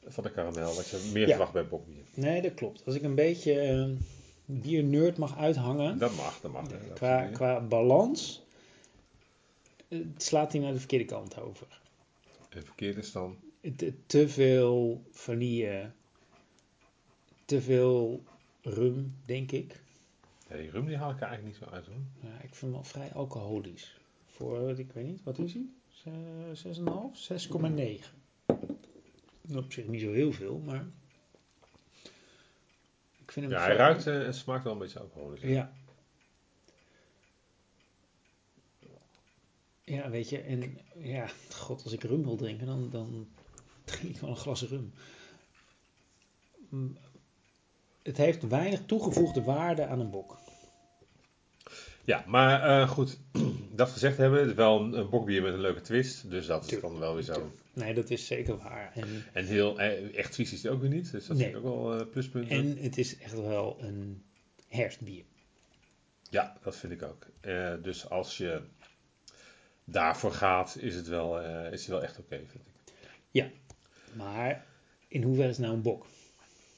van 0.07 0.25
de 0.25 0.31
karamel. 0.31 0.75
Wat 0.75 0.89
je 0.89 1.11
meer 1.13 1.23
Ja. 1.23 1.29
verwacht 1.29 1.53
bij 1.53 1.69
bokbier. 1.69 2.03
Nee, 2.15 2.43
dat 2.43 2.55
klopt. 2.55 2.83
Als 2.87 2.95
ik 2.95 3.03
een 3.03 3.15
beetje 3.15 3.61
eh 3.61 3.87
biernerd 4.45 5.19
mag 5.19 5.39
uithangen, 5.39 5.99
Dat 5.99 6.17
mag, 6.17 6.41
dat 6.41 6.53
mag. 6.53 6.71
hè, 6.71 6.77
qua, 6.95 7.27
qua 7.27 7.61
balans, 7.61 8.43
eh, 9.89 9.99
slaat 10.17 10.53
hij 10.53 10.61
naar 10.61 10.73
de 10.73 10.79
verkeerde 10.79 11.05
kant 11.05 11.41
over. 11.41 11.67
En 12.49 12.65
verkeerd 12.65 12.97
is 12.97 13.13
dan... 13.13 13.37
Te, 14.07 14.29
veel 14.29 15.03
vanille, 15.11 15.91
te 17.45 17.61
veel 17.61 18.23
rum, 18.63 19.17
denk 19.25 19.53
ik. 19.53 19.83
Ja, 20.49 20.57
die 20.57 20.71
rum 20.71 20.87
die 20.87 20.97
haal 20.97 21.11
ik 21.11 21.21
er 21.21 21.27
eigenlijk 21.27 21.59
niet 21.59 21.69
zo 21.69 21.75
uit 21.75 21.87
hoor. 21.87 22.31
Ja, 22.31 22.35
ik 22.37 22.41
vind 22.49 22.61
hem 22.61 22.73
wel 22.73 22.85
vrij 22.85 23.13
alcoholisch. 23.13 23.97
Voor, 24.27 24.79
ik 24.79 24.93
weet 24.93 25.07
niet, 25.07 25.23
wat 25.23 25.39
is 25.39 25.53
hij? 25.53 25.67
Zes- 26.53 26.79
6,5? 26.79 26.85
6,9. 27.15 28.05
Op 29.57 29.73
zich 29.73 29.87
niet 29.87 30.01
zo 30.01 30.13
heel 30.13 30.33
veel, 30.33 30.59
maar... 30.59 30.87
Ik 33.19 33.33
vind 33.33 33.47
hem 33.47 33.55
Ja, 33.55 33.65
hij 33.65 33.77
ruikt 33.77 34.07
eh, 34.07 34.27
en 34.27 34.35
smaakt 34.35 34.65
wel 34.65 34.73
een 34.73 34.79
beetje 34.79 35.01
alcoholisch. 35.01 35.41
Ja. 35.43 35.73
Ja, 39.85 40.11
weet 40.11 40.29
je, 40.29 40.39
en 40.41 40.79
ja, 40.99 41.29
god, 41.55 41.85
als 41.85 41.93
ik 41.93 42.03
rum 42.03 42.23
wil 42.23 42.37
drinken, 42.37 42.67
dan, 42.67 42.91
dan 42.91 43.29
drink 43.89 44.15
ik 44.15 44.21
wel 44.21 44.31
een 44.31 44.37
glas 44.37 44.63
rum. 44.63 44.93
Het 48.03 48.17
heeft 48.17 48.49
weinig 48.49 48.81
toegevoegde 48.87 49.43
waarde 49.43 49.87
aan 49.87 50.01
een 50.01 50.11
bok. 50.11 50.39
Ja, 52.05 52.25
maar 52.27 52.81
eh, 52.81 52.89
goed, 52.89 53.19
dat 53.77 53.91
gezegd 53.91 54.17
hebben, 54.17 54.39
het 54.41 54.49
is 54.49 54.55
wel 54.55 54.81
een, 54.81 54.93
een 54.99 55.09
bokbier 55.09 55.43
met 55.43 55.53
een 55.53 55.61
leuke 55.61 55.81
twist, 55.81 56.31
dus 56.31 56.47
dat 56.47 56.63
is 56.63 56.69
Tuurlijk, 56.69 56.91
dan 56.93 57.01
wel 57.01 57.15
weer 57.15 57.23
zo. 57.23 57.53
Nee, 57.73 57.95
dat 57.95 58.11
is 58.11 58.27
zeker 58.27 58.57
waar. 58.57 58.93
En, 58.95 59.25
En 59.33 59.45
heel 59.47 59.81
eh, 59.81 60.17
echt 60.19 60.35
vies 60.35 60.53
is 60.53 60.63
het 60.63 60.73
ook 60.73 60.81
weer 60.81 60.91
niet, 60.91 61.11
dus 61.11 61.27
dat 61.27 61.37
Nee. 61.37 61.49
ik 61.49 61.57
ook 61.57 61.63
wel 61.63 62.01
eh, 62.01 62.07
pluspunten. 62.07 62.57
en 62.57 62.77
het 62.77 62.99
is 62.99 63.19
echt 63.19 63.35
wel 63.35 63.77
een 63.81 64.23
herfstbier. 64.69 65.25
Ja, 66.31 66.57
dat 66.63 66.77
vind 66.77 66.93
ik 66.93 67.03
ook. 67.03 67.27
Dus 67.83 68.11
als 68.11 68.37
je 68.37 68.61
daarvoor 69.85 70.33
gaat, 70.33 70.77
is 70.81 70.95
het 70.95 71.09
wel, 71.09 71.41
is 71.73 71.81
het 71.81 71.87
wel 71.91 72.03
echt 72.03 72.19
oké, 72.19 72.37
vind 72.37 72.65
ik. 72.67 73.51
Maar 74.17 74.67
in 75.09 75.23
hoeverre 75.23 75.49
is 75.49 75.57
het 75.57 75.65
nou 75.65 75.77
een 75.77 75.83
bok? 75.83 76.07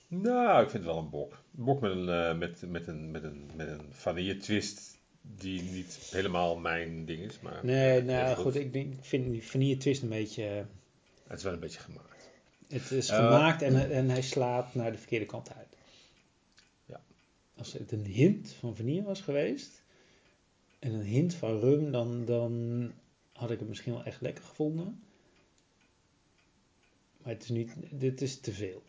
Nou, 0.09 0.63
ik 0.63 0.71
vind 0.71 0.85
het 0.85 0.93
wel 0.93 1.03
een 1.03 1.11
bok. 1.11 1.33
Een 1.59 1.65
bok 1.65 1.81
met 1.81 1.91
een, 1.91 2.09
eh, 2.09 2.39
met, 2.39 2.63
met 2.71 2.87
een, 2.87 3.11
met 3.11 3.23
een, 3.25 3.51
met 3.57 3.69
een 3.69 3.87
vanille 3.91 4.37
twist 4.37 4.99
die 5.23 5.63
niet 5.63 6.09
helemaal 6.11 6.57
mijn 6.57 7.05
ding 7.05 7.21
is, 7.21 7.41
maar 7.41 7.61
Nee, 7.65 8.03
nou 8.03 8.27
heel 8.27 8.35
goed, 8.37 8.55
ik 8.55 8.73
denk, 8.73 8.93
ik 8.93 9.05
vind 9.05 9.31
die 9.31 9.47
vanille 9.47 9.77
twist 9.77 10.03
een 10.03 10.09
beetje... 10.09 10.45
eh, 10.47 10.65
het 11.27 11.39
is 11.39 11.45
wel 11.45 11.53
een 11.53 11.61
beetje 11.61 11.81
gemaakt. 11.81 12.29
Het 12.69 12.91
is 12.91 13.09
Eh, 13.09 13.17
gemaakt 13.17 13.63
en, 13.63 13.91
en 13.91 14.09
hij 14.09 14.23
slaat 14.23 14.75
naar 14.75 14.93
de 14.93 14.99
verkeerde 14.99 15.27
kant 15.27 15.55
uit. 15.55 15.77
Ja. 16.87 17.01
Als 17.57 17.73
het 17.73 17.93
een 17.93 18.05
hint 18.05 18.53
van 18.53 18.77
vanille 18.77 19.03
was 19.03 19.21
geweest 19.21 19.83
en 20.79 20.93
een 20.93 21.05
hint 21.05 21.35
van 21.35 21.59
rum, 21.61 21.91
dan, 21.91 22.25
dan 22.25 22.93
had 23.33 23.51
ik 23.51 23.59
het 23.59 23.69
misschien 23.69 23.93
wel 23.93 24.05
echt 24.05 24.21
lekker 24.21 24.45
gevonden. 24.45 25.03
Maar 27.31 27.39
het 27.39 27.49
is 27.49 27.55
niet, 27.57 27.75
dit 27.91 28.21
is 28.21 28.41
te 28.41 28.53
veel. 28.53 28.83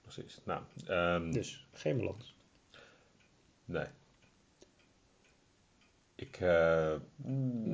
Precies. 0.00 0.40
Nou, 0.44 0.62
ehm, 0.86 1.30
Dus 1.30 1.66
geen 1.72 1.96
balans. 1.96 2.34
nee. 3.64 3.86
Ik 6.14 6.40
eh, 6.40 6.94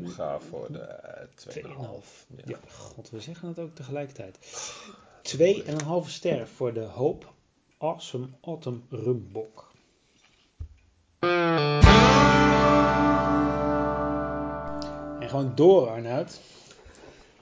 ga 0.04 0.40
voor 0.40 0.72
de 0.72 0.78
eh, 0.78 1.26
2,5. 1.34 2.26
2,5. 2.30 2.44
Ja, 2.44 2.58
god, 2.68 3.10
we 3.10 3.20
zeggen 3.20 3.48
het 3.48 3.58
ook 3.58 3.74
tegelijkertijd. 3.74 4.38
2,5 5.22 6.08
ster 6.08 6.48
voor 6.48 6.72
de 6.72 6.84
Hope 6.84 7.26
Awesome 7.78 8.28
Autumn 8.40 8.86
Rum 8.90 9.28
Bock. 9.32 9.72
En 15.20 15.28
gewoon 15.28 15.54
door, 15.54 15.88
Arnoud. 15.88 16.40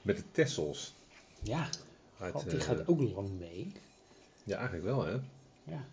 Met 0.01 0.17
de 0.17 0.23
Tessels. 0.31 0.95
Ja, 1.47 1.69
Uit, 2.19 2.49
die 2.49 2.59
eh, 2.59 2.65
gaat 2.65 2.87
ook 2.87 2.99
lang 2.99 3.39
mee. 3.39 3.71
Ja, 4.43 4.55
eigenlijk 4.57 4.85
wel, 4.85 5.05
hè? 5.05 5.11
Ja. 5.63 5.85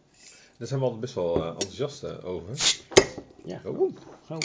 Daar 0.57 0.69
zijn 0.69 0.79
we 0.79 0.85
altijd 0.85 1.01
best 1.01 1.15
wel 1.15 1.43
eh, 1.43 1.49
enthousiast 1.49 2.03
eh, 2.03 2.25
over. 2.25 2.81
Ja. 3.45 3.61
Oh, 3.65 3.97
Oh, 4.29 4.39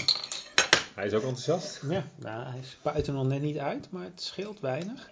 hij 0.95 1.05
is 1.05 1.13
ook 1.13 1.21
enthousiast. 1.21 1.81
ja. 1.89 2.05
Nou, 2.15 2.45
hij 2.45 2.59
spuit 2.63 3.07
er 3.07 3.13
nog 3.13 3.27
net 3.27 3.41
niet 3.41 3.57
uit, 3.57 3.91
maar 3.91 4.03
het 4.03 4.21
scheelt 4.21 4.59
weinig. 4.59 5.09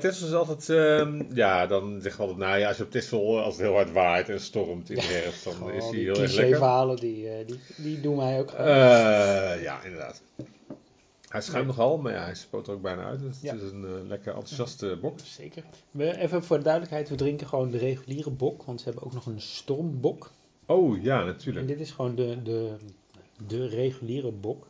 Tessel 0.00 0.26
is 0.26 0.32
altijd, 0.32 0.68
ehm, 0.68 1.34
ja, 1.34 1.66
dan 1.66 2.00
zeggen 2.00 2.20
we 2.20 2.30
altijd, 2.30 2.48
nou 2.48 2.58
ja, 2.60 2.68
als 2.68 2.76
je 2.76 2.82
op 2.82 2.90
Tessel, 2.90 3.38
eh, 3.38 3.44
als 3.44 3.54
het 3.54 3.62
heel 3.62 3.74
hard 3.74 3.92
waait 3.92 4.28
en 4.28 4.40
stormt 4.40 4.90
in 4.90 4.96
de 4.96 5.02
herfst, 5.02 5.44
dan 5.44 5.70
is 5.70 5.84
hij 5.84 5.98
heel 5.98 6.20
erg 6.20 6.32
lekker. 6.32 6.96
die, 7.00 7.28
eh, 7.28 7.46
die, 7.46 7.60
die 7.76 8.00
doen 8.00 8.16
mij 8.16 8.40
ook 8.40 8.50
ja, 9.60 9.82
inderdaad. 9.84 10.22
Hij 11.30 11.40
schuimt 11.40 11.66
Nee. 11.66 11.76
nogal, 11.76 11.98
maar 11.98 12.12
ja, 12.12 12.24
hij 12.24 12.34
spoot 12.34 12.66
er 12.66 12.72
ook 12.72 12.82
bijna 12.82 13.04
uit. 13.04 13.20
Dus 13.20 13.40
Ja. 13.40 13.52
het 13.52 13.62
is 13.62 13.70
een 13.70 13.84
eh, 13.84 14.06
lekker 14.08 14.32
enthousiaste 14.34 14.98
bok. 15.00 15.18
Zeker. 15.24 15.62
We, 15.90 16.16
even 16.18 16.44
voor 16.44 16.56
de 16.56 16.62
duidelijkheid, 16.62 17.08
we 17.08 17.14
drinken 17.14 17.46
gewoon 17.48 17.70
de 17.70 17.78
reguliere 17.78 18.30
bok, 18.30 18.62
want 18.62 18.78
ze 18.80 18.84
hebben 18.84 19.04
ook 19.04 19.12
nog 19.12 19.26
een 19.26 19.40
stormbok. 19.40 20.30
Oh, 20.66 21.02
ja, 21.02 21.20
En 21.20 21.26
natuurlijk. 21.26 21.66
dit 21.68 21.80
is 21.80 21.90
gewoon 21.90 22.14
de, 22.14 22.42
de, 22.42 22.76
de 23.46 23.66
reguliere 23.66 24.30
bok. 24.30 24.66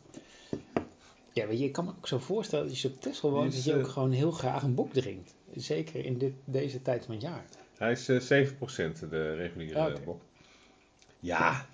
Ja, 1.33 1.47
weet 1.47 1.59
je, 1.59 1.65
ik 1.65 1.71
kan 1.71 1.85
me 1.85 1.91
ook 1.97 2.07
zo 2.07 2.17
voorstellen 2.17 2.63
dat 2.65 2.73
als 2.73 2.81
je 2.81 2.87
op 2.87 3.01
Texel 3.01 3.31
woont, 3.31 3.53
dat 3.53 3.63
je 3.63 3.75
ook 3.75 3.85
eh, 3.85 3.91
gewoon 3.91 4.11
heel 4.11 4.31
graag 4.31 4.63
een 4.63 4.75
bok 4.75 4.93
drinkt. 4.93 5.35
Zeker 5.55 6.05
in 6.05 6.17
dit, 6.17 6.33
deze 6.45 6.81
tijd 6.81 7.05
van 7.05 7.13
het 7.13 7.23
jaar. 7.23 7.45
Hij 7.77 7.91
is 7.91 8.09
eh 8.09 8.19
7% 8.19 9.09
de 9.09 9.33
reguliere 9.35 9.79
Ah, 9.79 9.89
oké. 9.91 10.01
bok. 10.01 10.21
Ja, 11.19 11.65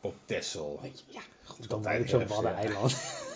op 0.00 0.14
je, 0.26 1.04
ja, 1.06 1.20
goed, 1.44 1.68
dan 1.68 1.82
woon 1.82 1.92
ik 1.92 2.08
zo'n. 2.08 2.26
Waddeneiland. 2.26 2.96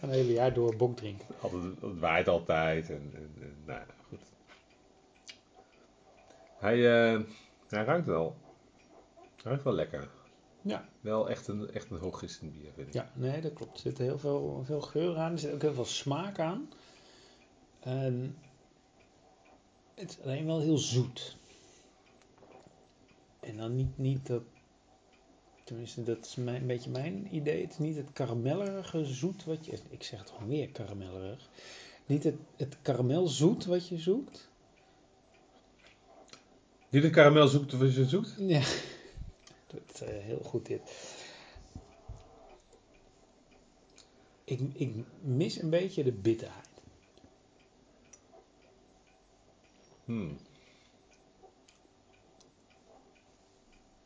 een 0.00 0.10
hele 0.10 0.32
jaar 0.32 0.54
door 0.54 0.76
bok 0.76 0.96
drinken. 0.96 1.26
Altijd, 1.40 1.62
het 1.80 1.98
waait 1.98 2.28
altijd. 2.28 2.90
En, 2.90 3.10
en, 3.14 3.34
en, 3.40 3.56
nou 3.64 3.78
ja, 3.78 3.86
goed. 4.08 4.20
Hij, 6.58 6.76
eh, 6.76 7.20
hij 7.68 7.84
ruikt 7.84 8.06
wel. 8.06 8.36
Hij 9.16 9.44
ruikt 9.44 9.62
wel 9.62 9.72
lekker. 9.72 10.08
Ja. 10.62 10.88
Wel 11.00 11.30
echt 11.30 11.48
een, 11.48 11.70
echt 11.70 11.90
een 11.90 11.98
hooggistend 11.98 12.52
bier, 12.52 12.72
vind 12.74 12.88
ik. 12.88 12.94
Ja, 12.94 13.10
nee, 13.14 13.40
dat 13.40 13.52
klopt. 13.52 13.72
Er 13.74 13.80
zit 13.80 13.98
heel 13.98 14.18
veel, 14.18 14.62
veel 14.64 14.80
geur 14.80 15.16
aan. 15.16 15.32
Er 15.32 15.38
zit 15.38 15.52
ook 15.52 15.62
heel 15.62 15.74
veel 15.74 15.84
smaak 15.84 16.38
aan. 16.38 16.68
En 17.80 18.36
het 19.94 20.10
is 20.10 20.20
alleen 20.22 20.46
wel 20.46 20.60
heel 20.60 20.78
zoet. 20.78 21.36
En 23.40 23.56
dan 23.56 23.74
niet, 23.74 23.98
niet 23.98 24.26
dat... 24.26 24.42
Tenminste, 25.70 26.02
dat 26.02 26.26
is 26.26 26.34
mijn, 26.34 26.60
een 26.60 26.66
beetje 26.66 26.90
mijn 26.90 27.34
idee. 27.34 27.62
Het 27.62 27.70
is 27.70 27.78
niet 27.78 27.96
het 27.96 28.12
karamellerige 28.12 29.04
zoet 29.04 29.44
wat 29.44 29.66
je... 29.66 29.78
Ik 29.90 30.02
zeg 30.02 30.18
het 30.18 30.30
gewoon 30.30 30.48
weer 30.48 30.70
karamellerig. 30.70 31.48
Niet 32.06 32.24
het, 32.24 32.34
het 32.56 32.76
karamelzoet 32.82 33.64
wat 33.64 33.88
je 33.88 33.98
zoekt. 33.98 34.48
Niet 36.88 37.02
de 37.02 37.10
karamel 37.10 37.48
zoekt 37.48 37.74
of 37.74 37.80
je 37.80 38.04
zoekt? 38.04 38.34
Ja. 38.38 38.60
Dat 39.72 40.00
eh, 40.00 40.08
heel 40.08 40.40
goed 40.42 40.66
dit. 40.66 40.80
Ik, 44.44 44.60
ik 44.72 44.94
mis 45.20 45.62
een 45.62 45.70
beetje 45.70 46.04
de 46.04 46.12
bitterheid. 46.12 46.68
Hmm. 50.04 50.38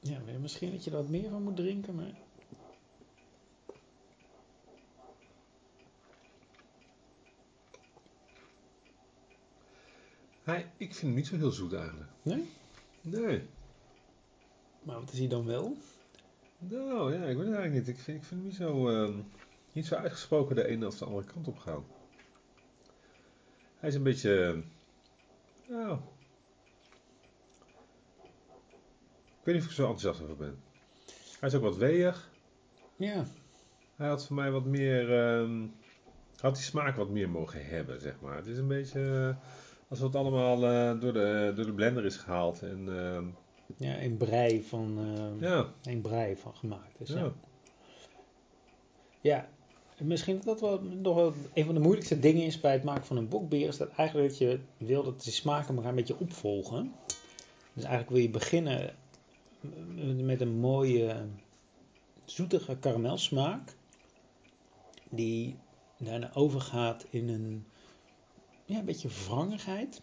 Ja, 0.05 0.19
misschien 0.41 0.71
dat 0.71 0.85
je 0.85 0.91
er 0.91 0.97
wat 0.97 1.09
meer 1.09 1.31
van 1.31 1.43
moet 1.43 1.57
drinken, 1.57 1.95
maar... 1.95 2.13
Hij, 10.43 10.71
ik 10.77 10.89
vind 10.95 11.01
hem 11.01 11.15
niet 11.15 11.27
zo 11.27 11.37
heel 11.37 11.51
zoet 11.51 11.73
eigenlijk. 11.73 12.11
Nee? 12.23 12.49
Nee. 13.01 13.43
Maar 14.83 15.01
wat 15.01 15.13
is 15.13 15.19
hij 15.19 15.29
dan 15.29 15.45
wel? 15.47 15.77
Nou 16.59 17.13
ja, 17.15 17.25
ik 17.25 17.37
weet 17.37 17.47
het 17.47 17.55
eigenlijk 17.57 17.87
niet. 17.87 17.97
Ik 17.97 18.03
vind, 18.03 18.19
ik 18.19 18.25
vind 18.25 18.41
hem 18.41 18.49
niet 18.49 18.59
zo, 18.59 18.89
ehm, 18.89 19.21
niet 19.73 19.87
zo 19.87 19.95
uitgesproken 19.95 20.57
de 20.57 20.67
ene 20.67 20.87
of 20.87 20.99
de 20.99 21.05
andere 21.05 21.27
kant 21.27 21.49
op 21.49 21.59
gaan. 21.59 21.85
Hij 23.77 23.89
is 23.89 23.95
een 23.95 24.03
beetje. 24.03 24.45
ehm, 24.45 24.61
Nou. 25.69 25.99
Ik 29.45 29.51
weet 29.51 29.55
niet 29.55 29.65
of 29.65 29.71
ik 29.71 29.77
zo 29.77 29.91
enthousiast 29.91 30.23
over 30.23 30.37
ben. 30.37 30.63
Hij 31.41 31.49
is 31.49 31.55
ook 31.55 31.63
wat 31.63 31.77
weeg. 31.77 32.31
Ja, 32.97 33.25
Hij 33.97 34.09
had 34.09 34.27
voor 34.27 34.37
mij 34.37 34.51
wat 34.51 34.65
meer. 34.65 35.13
ehm, 35.19 35.67
had 36.41 36.55
die 36.55 36.65
smaak 36.65 36.97
wat 36.97 37.09
meer 37.11 37.29
mogen 37.29 37.67
hebben, 37.67 38.01
zeg 38.01 38.21
maar. 38.21 38.37
Het 38.37 38.47
is 38.47 38.59
een 38.59 38.69
beetje. 38.69 39.01
eh, 39.39 39.45
alsof 39.89 40.07
het 40.07 40.17
allemaal 40.17 40.65
eh, 40.65 41.01
door, 41.01 41.13
de, 41.13 41.53
door 41.57 41.65
de 41.67 41.73
blender 41.73 42.05
is 42.05 42.17
gehaald. 42.17 42.63
En, 42.63 42.89
ehm, 42.99 43.25
ja 43.77 44.03
een 44.03 44.17
brei 44.17 44.63
van, 44.63 44.99
eh, 44.99 45.49
ja, 45.49 45.73
een 45.83 46.01
brei 46.01 46.37
van 46.37 46.55
gemaakt 46.57 47.01
is. 47.01 47.09
Ja. 47.09 47.19
ja. 47.19 47.33
ja, 49.21 49.49
en 49.97 50.07
misschien 50.07 50.35
dat 50.37 50.45
dat 50.45 50.61
wel 50.61 50.83
nog 50.83 51.15
wel 51.15 51.33
een 51.55 51.65
van 51.65 51.75
de 51.75 51.81
moeilijkste 51.81 52.19
dingen 52.19 52.45
is 52.47 52.61
bij 52.61 52.73
het 52.73 52.85
maken 52.85 53.07
van 53.07 53.17
een 53.17 53.29
bokbier. 53.29 53.69
Is 53.69 53.77
dat 53.77 53.91
eigenlijk 53.91 54.29
dat 54.29 54.39
je 54.39 54.59
wil 54.77 55.03
dat 55.03 55.23
die 55.23 55.33
smaken 55.33 55.75
elkaar 55.75 55.91
een 55.91 55.97
beetje 55.97 56.19
opvolgen. 56.19 56.93
Dus 57.73 57.83
eigenlijk 57.85 58.11
wil 58.11 58.21
je 58.23 58.31
beginnen 58.31 58.95
met 60.17 60.41
een 60.41 60.59
mooie 60.59 61.27
zoetige 62.25 62.77
karamelsmaak. 62.77 63.77
Die 65.11 65.57
daarna 65.99 66.35
overgaat 66.35 67.07
in 67.11 67.29
een, 67.29 67.65
ja, 68.65 68.79
een 68.79 68.85
beetje 68.85 69.09
wrangigheid. 69.09 70.03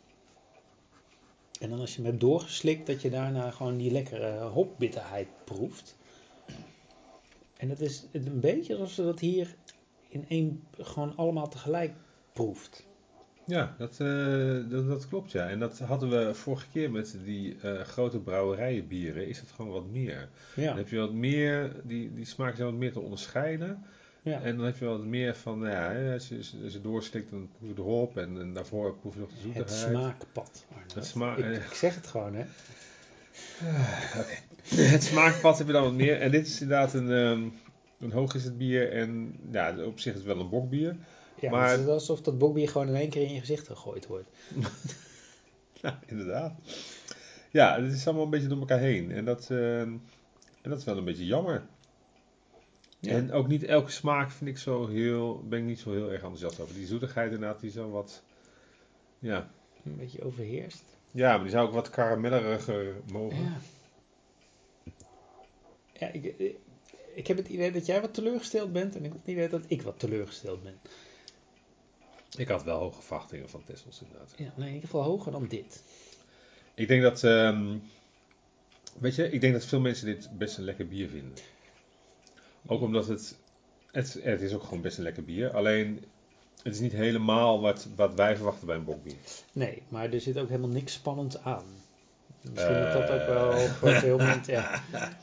En 1.60 1.69
dan 1.69 1.80
als 1.80 1.89
je 1.89 1.95
hem 1.95 2.06
hebt 2.06 2.21
doorgeslikt, 2.21 2.88
dat 2.88 3.02
je 3.02 3.10
daarna 3.10 3.52
gewoon 3.52 3.78
die 3.78 3.91
lekkere 3.91 4.39
hopbitterheid 4.39 5.28
proeft. 5.43 5.97
En 7.58 7.67
dat 7.67 7.80
is 7.80 8.06
een 8.12 8.39
beetje 8.39 8.74
alsof 8.74 8.91
ze 8.91 9.04
dat 9.04 9.19
hier 9.19 9.56
in 10.10 10.26
één, 10.28 10.63
gewoon 10.78 11.15
allemaal 11.15 11.50
tegelijk 11.50 11.93
proeft. 12.34 12.89
Ja, 13.45 13.75
dat, 13.77 13.99
eh, 13.99 14.56
dat, 14.69 14.88
dat 14.88 15.08
klopt 15.08 15.32
ja. 15.32 15.49
En 15.49 15.60
dat 15.60 15.80
hadden 15.80 16.10
we 16.10 16.34
vorige 16.34 16.65
keer 16.71 16.91
met 16.91 17.15
die 17.25 17.58
eh, 17.62 17.80
grote 17.82 18.19
brouwerijenbieren. 18.19 19.27
Is 19.27 19.39
het 19.39 19.51
gewoon 19.56 19.71
wat 19.71 19.89
meer. 19.89 20.30
Dan 20.56 20.63
Ja, 20.63 20.75
heb 20.75 20.89
je 20.89 20.97
wat 20.97 21.13
meer, 21.13 21.71
die, 21.84 22.13
die 22.13 22.25
smaken 22.25 22.56
zijn 22.58 22.69
wat 22.69 22.77
meer 22.77 22.91
te 22.91 22.99
onderscheiden. 22.99 23.84
ja. 24.21 24.41
En 24.41 24.56
dan 24.58 24.65
heb 24.65 24.77
je 24.77 24.86
wat 24.86 25.04
meer 25.06 25.36
van, 25.36 25.60
nou 25.60 25.71
ja, 25.71 25.91
hè, 25.91 26.13
als 26.13 26.27
je, 26.27 26.36
als 26.63 26.73
je 26.73 26.82
doorslikt 26.82 27.30
dan 27.30 27.49
proef 27.58 27.69
je 27.69 27.75
de 27.75 27.82
hop. 27.82 28.17
En, 28.17 28.39
en 28.39 28.54
daarvoor 28.54 28.95
proef 28.97 29.13
je 29.13 29.19
nog 29.19 29.30
de 29.30 29.36
het 29.36 29.43
zoetigheid. 29.71 29.89
smaakpad. 29.97 30.65
Arnoud. 30.71 30.93
Het 30.93 31.06
sma- 31.06 31.36
ik, 31.36 31.45
ik 31.65 31.73
zeg 31.73 31.95
het 31.95 32.08
gewoon, 32.08 32.34
hè. 32.34 32.43
Het 34.91 35.04
smaakpad 35.04 35.58
heb 35.58 35.67
je 35.67 35.73
dan 35.73 35.84
wat 35.84 35.93
meer. 35.93 36.19
En 36.21 36.32
dit 36.32 36.47
is 36.47 36.62
inderdaad 36.62 36.93
een, 36.93 37.12
ehm 37.12 37.41
een 37.99 38.12
hoog 38.12 38.36
is 38.36 38.43
het 38.43 38.58
bier. 38.58 38.91
En 38.91 39.36
ja, 39.51 39.75
op 39.86 39.99
zich 39.99 40.12
is 40.13 40.17
het 40.19 40.27
wel 40.27 40.39
een 40.39 40.49
bokbier. 40.49 40.95
Ja, 41.39 41.50
Maar- 41.50 41.70
het 41.72 41.80
is 41.80 41.88
alsof 41.88 42.22
dat 42.22 42.38
bokbier 42.38 42.70
gewoon 42.70 42.88
in 42.88 42.96
één 42.96 43.10
keer 43.10 43.22
in 43.28 43.34
je 43.34 43.39
gezicht 43.39 43.67
gegooid 43.67 44.08
wordt. 44.08 44.30
Ja, 45.82 46.00
inderdaad. 46.06 46.54
Ja, 47.52 47.82
het 47.82 47.94
is 47.94 48.06
allemaal 48.06 48.24
een 48.24 48.30
beetje 48.30 48.48
door 48.48 48.60
elkaar 48.60 48.80
heen. 48.80 49.12
En 49.12 49.26
dat, 49.26 49.41
ehm, 49.50 49.89
en 50.62 50.70
dat 50.70 50.78
is 50.78 50.84
wel 50.84 50.98
een 50.98 51.04
beetje 51.06 51.26
jammer. 51.26 51.65
Ja. 53.00 53.12
En 53.12 53.32
ook 53.32 53.48
niet 53.48 53.63
elke 53.63 53.91
smaak 53.91 54.32
vind 54.32 54.50
ik 54.50 54.58
zo 54.58 54.88
heel, 54.88 55.44
ben 55.48 55.60
ik 55.60 55.65
niet 55.65 55.80
zo 55.80 55.91
heel 55.91 56.06
erg 56.12 56.22
enthousiast 56.22 56.60
over. 56.60 56.74
Die 56.74 56.86
zoetigheid 56.88 57.32
inderdaad, 57.32 57.60
die 57.60 57.72
zo 57.72 57.89
wat, 57.89 58.24
ja. 59.20 59.50
Een 59.86 59.96
beetje 59.98 60.24
overheerst. 60.24 60.84
Ja, 61.12 61.32
maar 61.34 61.41
die 61.41 61.52
zou 61.52 61.67
ook 61.67 61.74
wat 61.74 61.89
karamelleriger 61.89 62.96
mogen. 63.12 63.44
Ja. 63.44 63.58
Ja, 65.94 66.08
ik, 66.08 66.34
ik 67.15 67.28
heb 67.28 67.38
het 67.38 67.48
idee 67.48 67.72
dat 67.72 67.86
jij 67.86 68.02
wat 68.02 68.13
teleurgesteld 68.13 68.74
bent 68.74 68.96
en 68.96 69.04
ik 69.06 69.12
heb 69.12 69.22
het 69.22 69.32
idee 69.32 69.50
dat 69.50 69.63
ik 69.67 69.82
wat 69.82 70.00
teleurgesteld 70.00 70.63
ben. 70.63 70.80
Ik 72.38 72.48
had 72.48 72.63
wel 72.63 72.80
hoge 72.80 73.02
verwachtingen 73.02 73.50
van 73.50 73.63
Tessels 73.63 74.02
inderdaad. 74.02 74.34
Ja, 74.38 74.52
nee, 74.56 74.67
in 74.67 74.74
ieder 74.74 74.89
geval 74.89 75.04
hoger 75.04 75.32
dan 75.32 75.48
dit. 75.48 75.84
Ik 76.74 76.88
denk 76.88 77.02
dat, 77.02 77.24
ehm, 77.24 77.78
weet 79.00 79.15
je, 79.15 79.32
ik 79.32 79.41
denk 79.41 79.54
dat 79.54 79.65
veel 79.65 79.80
mensen 79.80 80.06
dit 80.06 80.30
best 80.38 80.58
een 80.58 80.63
lekker 80.63 80.88
bier 80.88 81.10
vinden. 81.10 81.34
Ook 82.65 82.82
omdat 82.82 83.08
het, 83.08 83.38
het, 83.91 84.20
het 84.22 84.41
is 84.41 84.54
ook 84.54 84.63
gewoon 84.63 84.82
best 84.82 84.98
een 84.98 85.04
lekker 85.04 85.24
bier. 85.24 85.54
Alleen, 85.56 86.06
het 86.63 86.74
is 86.74 86.80
niet 86.80 86.91
helemaal 86.91 87.62
wat, 87.62 87.88
wat 87.96 88.13
wij 88.13 88.36
verwachten 88.36 88.67
bij 88.67 88.76
een 88.76 88.84
bokbier. 88.84 89.15
Nee, 89.54 89.82
maar 89.89 90.13
er 90.13 90.22
zit 90.22 90.38
ook 90.38 90.48
helemaal 90.50 90.70
niks 90.70 90.94
spannends 90.94 91.38
aan. 91.38 91.65
Misschien 92.41 92.74
dat 92.80 92.94
dat 92.94 93.10
ook 93.10 93.20
Eh. 93.20 93.26
wel 93.28 93.67
voor 93.67 93.89
veel 93.91 94.17
mensen, 94.17 94.54
ja, 94.54 94.84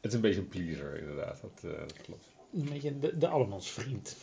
Het 0.00 0.10
is 0.10 0.12
een 0.14 0.20
beetje 0.20 0.40
een 0.40 0.48
pleaser 0.48 0.98
inderdaad, 0.98 1.40
dat, 1.40 1.72
eh, 1.72 1.78
dat 1.78 1.92
klopt. 2.02 2.24
een 2.52 2.68
beetje 2.72 2.98
de, 2.98 3.18
de 3.18 3.28
allemansvriend. 3.28 4.16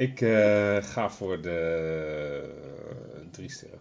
Ik 0.00 0.20
eh, 0.20 0.76
ga 0.82 1.10
voor 1.10 1.40
de 1.42 2.50
drie 3.30 3.50
sterren. 3.50 3.80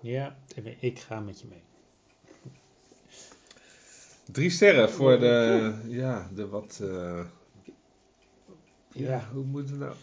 Ja, 0.00 0.36
ik 0.80 0.98
ga 0.98 1.20
met 1.20 1.40
je 1.40 1.46
mee. 1.48 1.62
Drie 4.32 4.50
sterren 4.50 4.90
voor 4.90 5.18
de, 5.18 5.72
ja, 5.86 6.28
de 6.34 6.46
wat... 6.48 6.78
Uh, 6.82 6.88
ja, 8.92 9.08
Ja. 9.10 9.28
hoe 9.32 9.44
moeten 9.44 9.78
we 9.78 9.84
nou... 9.84 9.94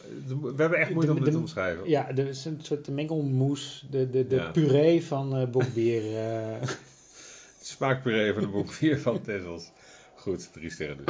We 0.56 0.62
hebben 0.62 0.80
echt 0.80 0.94
moeite 0.94 1.14
De- 1.14 1.18
om 1.20 1.24
dit 1.24 1.26
de- 1.26 1.32
te 1.32 1.38
omschrijven. 1.44 1.90
Ja, 1.90 2.10
er 2.10 2.28
is 2.28 2.46
een 2.46 2.60
soort 2.62 2.88
mengelmoes, 2.88 3.88
de, 3.90 4.10
de, 4.10 4.28
de 4.28 4.36
Ja. 4.36 4.52
puree 4.52 5.04
van 5.06 5.36
eh 5.36 5.48
bokbier. 5.50 6.18
eh. 6.18 6.62
Smaakpuree 7.62 8.34
van 8.34 8.42
de 8.52 8.64
4 8.72 9.00
van 9.00 9.22
Tessels. 9.22 9.72
Goed, 10.16 10.54
drie 10.54 10.70
sterren 10.70 10.98
dus. 10.98 11.06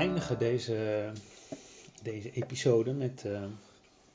En 0.00 0.06
eindigen 0.06 0.38
deze, 0.38 1.10
deze 2.02 2.30
episode 2.32 2.92
met 2.92 3.24
eh, 3.26 3.42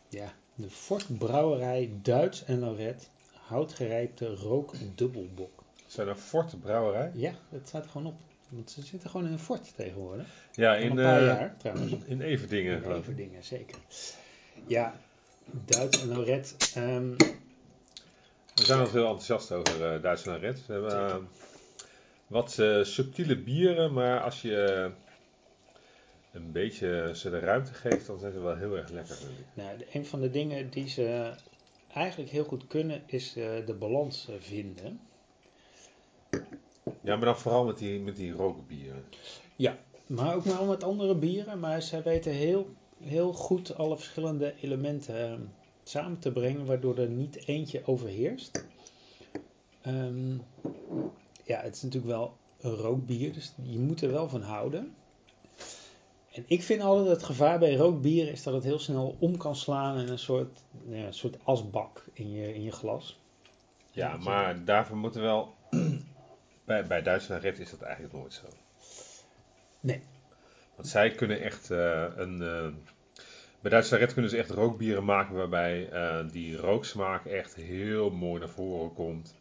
ja, 0.10 0.34
de 0.56 0.69
Fort 0.69 1.17
Brouwerij 1.17 1.91
Duits 2.02 2.43
en 2.45 2.60
Lorette 2.60 3.06
houtgerijpte 3.48 4.36
rookdubbelbok. 4.36 5.63
Zijn 5.88 6.08
er 6.08 6.15
Fort 6.15 6.60
Brouwerij? 6.62 7.12
Ja, 7.13 7.32
dat 7.50 7.62
staat 7.67 7.84
er 7.84 7.89
gewoon 7.89 8.08
op. 8.08 8.15
Want 8.50 8.71
ze 8.71 8.82
zitten 8.82 9.10
gewoon 9.10 9.26
in 9.26 9.32
een 9.32 9.39
fort 9.39 9.76
tegenwoordig. 9.76 10.28
Ja, 10.52 10.76
in, 10.76 10.89
een 10.89 10.95
paar 10.95 11.19
eh, 11.19 11.26
jaar 11.26 11.58
trouwens. 11.58 11.93
in 12.06 12.21
Everdingen. 12.21 12.82
geloof 12.82 12.95
ik. 12.98 13.02
Even 13.04 13.15
dingen, 13.15 13.43
zeker. 13.43 13.78
Ja, 14.67 14.95
Duits 15.65 16.02
en 16.02 16.08
Lorette. 16.08 16.54
ehm, 16.76 17.10
We 18.56 18.65
zijn 18.65 18.80
nog 18.80 18.91
heel 18.91 19.06
enthousiast 19.06 19.52
over 19.52 19.93
eh 19.93 20.02
Duitsland 20.02 20.41
Red. 20.41 20.65
We 20.65 20.74
hebben 20.74 20.91
Zeker. 20.91 21.10
eh, 21.10 21.24
wat 22.28 22.52
subtiele 22.88 23.38
bieren, 23.38 23.93
maar 23.93 24.21
als 24.21 24.41
je 24.41 24.91
een 26.36 26.52
beetje 26.52 27.12
ze 27.15 27.30
de 27.30 27.39
ruimte 27.39 27.74
geeft, 27.74 28.08
dan 28.08 28.19
zijn 28.19 28.32
ze 28.32 28.39
wel 28.39 28.56
heel 28.56 28.78
erg 28.78 28.89
lekker. 28.89 29.15
vind 29.15 29.39
ik. 29.39 29.45
nou, 29.54 29.78
een 29.91 30.06
van 30.06 30.21
de 30.21 30.30
dingen 30.30 30.69
die 30.69 30.89
ze 30.89 31.34
eigenlijk 31.93 32.32
heel 32.32 32.43
goed 32.43 32.67
kunnen, 32.67 33.04
is 33.06 33.36
eh, 33.36 33.65
de 33.65 33.74
balans 33.74 34.28
eh, 34.30 34.36
vinden. 34.39 35.00
Ja, 37.02 37.15
maar 37.15 37.26
dan 37.26 37.38
vooral 37.38 37.65
met 37.65 37.78
die, 37.78 38.00
met 38.00 38.15
die 38.15 38.32
rookbieren. 38.32 39.04
Maar 40.08 40.36
ook 40.36 40.43
wel 40.43 40.65
met 40.65 40.84
andere 40.84 41.15
bieren. 41.15 41.60
Maar 41.60 41.82
zij 41.82 42.04
weten 42.04 42.32
heel, 42.32 42.69
heel 43.04 43.34
goed 43.34 43.76
alle 43.76 43.95
verschillende 43.95 44.54
elementen 44.62 45.32
eh, 45.32 45.39
samen 45.84 46.19
te 46.19 46.32
brengen, 46.32 46.65
waardoor 46.65 46.98
er 46.98 47.10
niet 47.10 47.48
eentje 47.48 47.82
overheerst. 47.86 48.65
Ehm, 49.82 50.34
ja, 51.43 51.62
het 51.62 51.76
is 51.76 51.82
natuurlijk 51.82 52.13
wel 52.13 52.38
een 52.60 52.76
rookbier, 52.76 53.34
dus 53.34 53.54
je 53.62 53.80
moet 53.80 54.02
er 54.02 54.12
wel 54.12 54.30
van 54.30 54.41
houden. 54.41 54.95
En 56.36 56.43
ik 56.48 56.63
vind 56.63 56.82
altijd 56.82 57.08
het 57.08 57.24
gevaar 57.24 57.60
bij 57.60 57.76
rookbier 57.76 58.32
is 58.32 58.43
dat 58.43 58.54
het 58.54 58.63
heel 58.63 58.80
snel 58.80 59.15
om 59.19 59.38
kan 59.38 59.56
slaan 59.56 59.98
in 59.98 60.08
een 60.08 60.19
soort, 60.19 60.63
ja, 60.88 61.06
een 61.06 61.13
soort 61.13 61.38
asbak 61.43 62.06
in 62.13 62.32
je, 62.32 62.54
in 62.54 62.63
je 62.63 62.71
glas. 62.71 63.19
Ja, 63.91 64.17
maar 64.17 64.65
daarvoor 64.65 64.98
moeten 64.98 65.21
we 65.21 65.28
wel... 65.28 65.54
bij, 66.65 66.86
bij 66.86 67.02
Duitsland 67.02 67.41
Red 67.41 67.60
is 67.60 67.69
dat 67.69 67.82
eigenlijk 67.82 68.13
nooit 68.13 68.34
zo. 68.34 68.45
Nee. 69.80 70.02
Want 70.76 70.88
zij 70.88 71.12
kunnen 71.12 71.41
echt 71.41 71.71
eh, 71.71 72.06
een... 72.15 72.41
eh, 72.41 72.67
bij 73.62 73.71
Duitsland 73.71 74.04
Red 74.04 74.13
kunnen 74.13 74.32
ze 74.32 74.38
echt 74.38 74.50
rookbieren 74.50 75.06
maken 75.06 75.36
waarbij 75.36 75.89
eh, 75.89 76.19
die 76.32 76.58
rooksmaak 76.58 77.26
echt 77.26 77.56
heel 77.56 78.10
mooi 78.10 78.39
naar 78.39 78.50
voren 78.50 78.93
komt. 78.93 79.36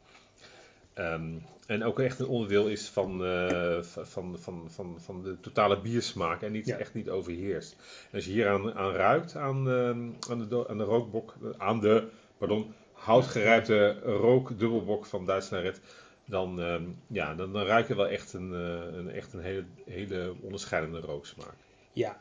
Ehm, 0.95 1.39
en 1.67 1.85
ook 1.85 2.01
echt 2.01 2.19
een 2.19 2.27
onderdeel 2.27 2.69
is 2.69 2.89
van, 2.89 3.25
eh, 3.25 3.83
van, 3.83 4.39
van, 4.39 4.71
van, 4.71 5.01
van 5.01 5.23
de 5.23 5.41
totale 5.41 5.81
biersmaak 5.81 6.43
en 6.43 6.53
niet, 6.53 6.67
Ja. 6.67 6.79
echt 6.79 6.95
niet 6.95 7.09
overheerst. 7.11 7.77
En 8.11 8.15
als 8.15 8.25
je 8.25 8.31
hier 8.31 8.49
aan, 8.49 8.75
aan 8.75 8.93
ruikt, 8.93 9.37
aan, 9.37 9.69
ehm, 9.69 10.31
aan, 10.31 10.49
de, 10.49 10.69
aan 10.69 10.79
de 10.79 10.85
rookbok, 10.85 11.35
eh, 11.43 11.49
aan 11.59 11.81
de, 11.81 12.09
pardon, 12.39 12.73
houtgerijpte 12.93 13.99
rookdubbelbok 14.03 15.07
van 15.07 15.27
Duitsland 15.27 15.63
Red, 15.63 15.81
dan, 16.27 16.61
ehm, 16.61 16.85
ja, 17.07 17.35
dan, 17.35 17.53
dan 17.53 17.63
ruik 17.65 17.89
je 17.89 17.95
wel 17.97 18.09
echt 18.09 18.33
een, 18.33 18.55
eh, 18.55 18.97
een, 18.97 19.11
echt 19.11 19.33
een 19.33 19.41
hele, 19.41 19.65
hele 19.85 20.35
onderscheidende 20.41 21.01
rooksmaak. 21.01 21.55
Ja, 21.93 22.21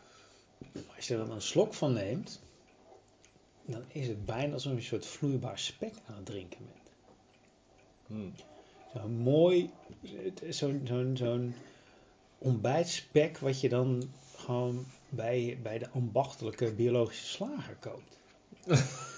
als 0.96 1.08
je 1.08 1.14
er 1.14 1.20
dan 1.26 1.32
een 1.36 1.42
slok 1.42 1.74
van 1.74 1.94
neemt, 1.94 2.42
dan 3.66 3.84
is 3.88 4.08
het 4.08 4.26
bijna 4.26 4.54
alsof 4.54 4.72
je 4.72 4.78
een 4.78 4.84
soort 4.84 5.06
vloeibaar 5.06 5.60
spek 5.60 5.94
aan 6.08 6.16
het 6.16 6.26
drinken 6.26 6.60
bent. 6.66 6.82
Hmm. 8.08 8.34
Zo'n 8.94 9.18
mooi, 9.18 9.70
zo'n 10.50 11.12
zo'n 11.18 11.56
ontbijtspek 12.38 13.38
wat 13.38 13.62
je 13.62 13.70
dan 13.70 14.10
gewoon 14.36 14.86
bij, 15.10 15.60
bij 15.62 15.78
de 15.78 15.90
ambachtelijke 15.90 16.74
biologische 16.74 17.26
slager 17.26 17.76
koopt. 17.80 18.20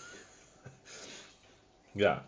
Ja. 1.96 2.26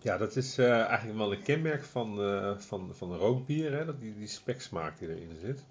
Ja, 0.00 0.16
dat 0.16 0.36
is 0.36 0.58
eh, 0.58 0.84
eigenlijk 0.84 1.18
wel 1.18 1.32
een 1.32 1.42
kenmerk 1.42 1.84
van, 1.84 2.22
eh, 2.22 2.58
van, 2.58 2.94
van 2.94 3.14
rookbier, 3.16 3.72
hè? 3.72 3.84
dat 3.84 4.00
die, 4.00 4.14
die 4.18 4.26
speksmaak 4.26 4.98
die 4.98 5.08
erin 5.08 5.36
zit. 5.40 5.64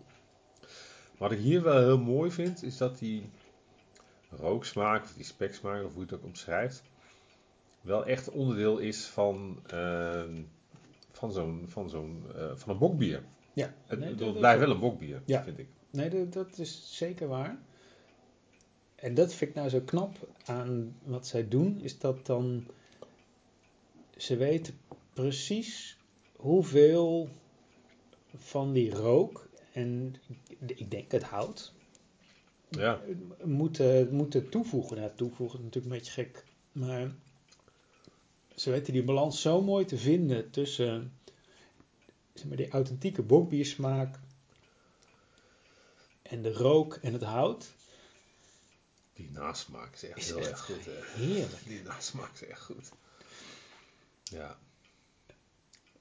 Wat 1.17 1.31
ik 1.31 1.39
hier 1.39 1.63
wel 1.63 1.77
heel 1.77 1.97
mooi 1.97 2.31
vind, 2.31 2.63
is 2.63 2.77
dat 2.77 2.99
die 2.99 3.29
rooksmaak, 4.29 5.03
of 5.03 5.13
die 5.13 5.23
speksmaak, 5.23 5.83
of 5.83 5.93
hoe 5.93 6.05
je 6.05 6.09
het 6.09 6.19
ook 6.19 6.25
omschrijft, 6.25 6.83
wel 7.81 8.05
echt 8.05 8.29
onderdeel 8.29 8.77
is 8.77 9.05
van, 9.05 9.59
eh, 9.67 10.23
van 11.17 11.31
zo'n 11.31 11.65
van 11.67 11.89
zo'n 11.89 12.23
eh, 12.35 12.51
van 12.55 12.69
een 12.73 12.77
bokbier. 12.79 13.23
Ja, 13.53 13.73
Het, 13.85 13.99
nee, 13.99 14.15
dat- 14.15 14.37
blijft 14.37 14.59
wel 14.59 14.71
een 14.71 14.79
bokbier, 14.79 15.21
Ja. 15.25 15.43
vind 15.43 15.57
ik. 15.57 15.67
Nee, 15.89 16.09
dat, 16.09 16.33
dat 16.33 16.57
is 16.57 16.97
zeker 16.97 17.27
waar. 17.27 17.59
En 18.95 19.13
dat 19.13 19.33
vind 19.33 19.49
ik 19.49 19.55
nou 19.55 19.69
zo 19.69 19.81
knap 19.81 20.27
aan 20.45 20.95
wat 21.03 21.27
zij 21.27 21.47
doen, 21.47 21.81
is 21.81 21.99
dat 21.99 22.25
dan 22.25 22.65
ze 24.17 24.35
weten 24.35 24.79
precies 25.13 25.97
hoeveel 26.35 27.29
van 28.35 28.73
die 28.73 28.91
rook 28.91 29.47
en 29.73 30.15
ik 30.65 30.91
denk 30.91 31.11
het 31.11 31.23
hout 31.23 31.73
Ja, 32.69 33.01
moeten, 33.43 34.13
moeten 34.13 34.49
toevoegen. 34.49 34.97
Nou, 34.97 35.11
toevoegen 35.15 35.59
is 35.59 35.65
natuurlijk 35.65 35.93
een 35.93 35.99
beetje 35.99 36.23
gek, 36.23 36.43
maar 36.71 37.11
ze 38.57 38.71
weten 38.71 38.93
die 38.93 39.03
balans 39.03 39.41
zo 39.41 39.61
mooi 39.61 39.85
te 39.85 39.97
vinden 39.97 40.51
tussen 40.51 41.19
zeg 42.33 42.47
maar, 42.47 42.57
die 42.57 42.69
authentieke 42.69 43.21
bokbiersmaak 43.21 44.19
en 46.21 46.41
de 46.41 46.53
rook 46.53 46.95
en 46.95 47.13
het 47.13 47.23
hout. 47.23 47.73
die 49.13 49.31
nasmaak 49.31 49.93
is 49.93 50.03
echt 50.03 50.17
Is 50.17 50.27
heel 50.27 50.37
echt 50.37 50.49
erg 50.49 50.65
goed. 50.65 50.85
Hè? 50.85 51.23
Heerlijk. 51.23 51.65
Die 51.67 51.81
nasmaak 51.81 52.33
is 52.33 52.43
echt 52.43 52.61
goed. 52.61 52.91
Ja. 54.23 54.59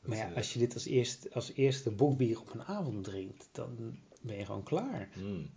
Maar 0.01 0.17
ja, 0.17 0.31
eh, 0.31 0.37
als 0.37 0.53
je 0.53 0.59
dit 0.59 0.75
als, 0.75 0.85
eerst, 0.85 1.35
als 1.35 1.53
eerste 1.53 1.91
bokbier 1.91 2.41
op 2.41 2.55
een 2.55 2.63
avond 2.65 3.05
drinkt, 3.05 3.49
dan 3.53 3.99
ben 4.21 4.37
je 4.37 4.45
gewoon 4.45 4.63
klaar. 4.63 5.09
mm. 5.17 5.51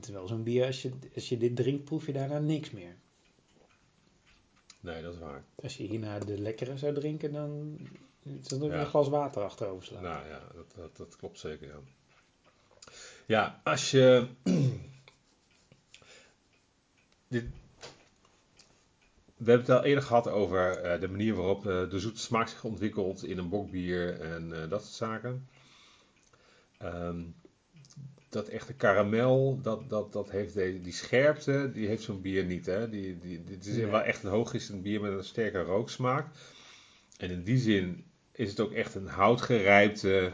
Terwijl 0.00 0.26
zo'n 0.26 0.42
bier, 0.42 0.66
als 0.66 0.82
je, 0.82 0.92
als 1.14 1.28
je 1.28 1.36
dit 1.36 1.56
drinkt, 1.56 1.84
proef 1.84 2.06
je 2.06 2.12
daarna 2.12 2.38
niks 2.38 2.70
meer. 2.70 2.96
Nee, 4.84 5.02
dat 5.02 5.14
is 5.14 5.20
waar. 5.20 5.44
Als 5.62 5.76
je 5.76 5.84
hierna 5.84 6.18
de 6.18 6.38
lekkere 6.38 6.78
zou 6.78 6.94
drinken, 6.94 7.32
dan 7.32 7.78
is 8.22 8.50
er 8.50 8.58
nog 8.58 8.68
Ja. 8.70 8.80
een 8.80 8.86
glas 8.86 9.08
water 9.08 9.42
achterover 9.42 9.84
slaan. 9.84 10.02
Nou 10.02 10.28
ja, 10.28 10.40
dat, 10.54 10.72
dat, 10.76 10.96
dat 10.96 11.16
klopt 11.16 11.38
zeker. 11.38 11.66
Ja, 11.68 11.80
ja 13.26 13.60
als 13.64 13.90
je. 13.90 14.26
dit, 17.28 17.44
we 19.36 19.50
hebben 19.50 19.66
het 19.66 19.76
al 19.78 19.84
eerder 19.84 20.04
gehad 20.04 20.28
over 20.28 20.76
eh, 20.78 21.00
de 21.00 21.08
manier 21.08 21.34
waarop 21.34 21.66
eh, 21.66 21.90
de 21.90 21.98
zoete 21.98 22.20
smaak 22.20 22.48
zich 22.48 22.64
ontwikkelt 22.64 23.24
in 23.24 23.38
een 23.38 23.48
bokbier 23.48 24.20
en 24.20 24.62
eh, 24.62 24.70
dat 24.70 24.82
soort 24.82 24.94
zaken. 24.94 25.48
Ehm, 26.78 27.22
dat 28.34 28.48
echte 28.48 28.72
karamel, 28.74 29.58
dat, 29.62 29.90
dat, 29.90 30.12
dat 30.12 30.30
heeft 30.30 30.54
de, 30.54 30.80
die 30.80 30.92
scherpte, 30.92 31.70
die 31.72 31.86
heeft 31.86 32.02
zo'n 32.02 32.20
bier 32.20 32.44
niet. 32.44 32.66
Hè? 32.66 32.88
Die, 32.90 33.18
die, 33.18 33.44
dit 33.44 33.66
is 33.66 33.76
Nee. 33.76 33.86
wel 33.86 34.00
echt 34.00 34.22
een 34.24 34.30
hoogistend 34.30 34.82
bier 34.82 35.00
met 35.00 35.12
een 35.12 35.24
sterke 35.24 35.62
rooksmaak. 35.62 36.26
En 37.18 37.30
in 37.30 37.42
die 37.42 37.58
zin 37.58 38.04
is 38.32 38.50
het 38.50 38.60
ook 38.60 38.72
echt 38.72 38.94
een 38.94 39.06
houtgerijpte 39.06 40.32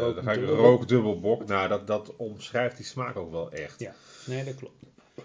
rook- 0.00 0.14
dan 0.14 0.24
ga 0.24 0.32
ik 0.32 0.38
dubbelbok. 0.38 0.64
rookdubbelbok. 0.64 1.46
Nou, 1.46 1.68
dat, 1.68 1.86
dat 1.86 2.16
omschrijft 2.16 2.76
die 2.76 2.86
smaak 2.86 3.16
ook 3.16 3.30
wel 3.30 3.52
echt. 3.52 3.80
Ja. 3.80 3.94
Nee, 4.26 4.44
dat 4.44 4.54
klopt. 4.54 4.74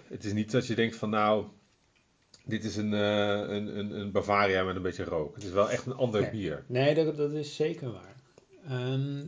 Het 0.08 0.24
is 0.26 0.34
niet 0.34 0.52
dat 0.52 0.68
je 0.68 0.76
denkt 0.76 0.96
van 0.96 1.10
nou, 1.10 1.46
dit 2.46 2.64
is 2.64 2.76
een, 2.76 2.94
eh, 2.94 3.38
een, 3.56 3.78
een, 3.80 4.00
een 4.00 4.12
Bavaria 4.12 4.64
met 4.64 4.76
een 4.76 4.82
beetje 4.82 5.04
rook. 5.04 5.36
Het 5.36 5.44
is 5.44 5.52
wel 5.52 5.70
echt 5.70 5.86
een 5.86 5.94
ander 5.96 6.22
Nee. 6.22 6.30
bier. 6.32 6.64
Nee, 6.68 6.94
dat, 6.94 7.18
dat 7.18 7.32
is 7.32 7.56
zeker 7.56 7.92
waar. 7.92 8.16
Ehm, 8.68 9.28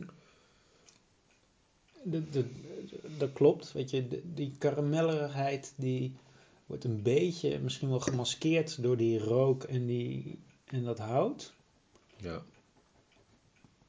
dat- 3.18 3.32
klopt. 3.32 3.72
Weet 3.72 3.90
je, 3.90 4.08
de- 4.08 4.22
die 4.34 4.54
karamellerigheid 4.58 5.72
die 5.76 6.16
wordt 6.66 6.84
een 6.84 7.02
beetje 7.02 7.58
misschien 7.58 7.88
wel 7.88 8.00
gemaskeerd 8.00 8.82
door 8.82 8.96
die 8.96 9.18
rook 9.18 9.62
en, 9.62 9.86
die, 9.86 10.38
en 10.64 10.84
dat 10.84 10.98
hout. 10.98 11.52
Ja. 12.16 12.42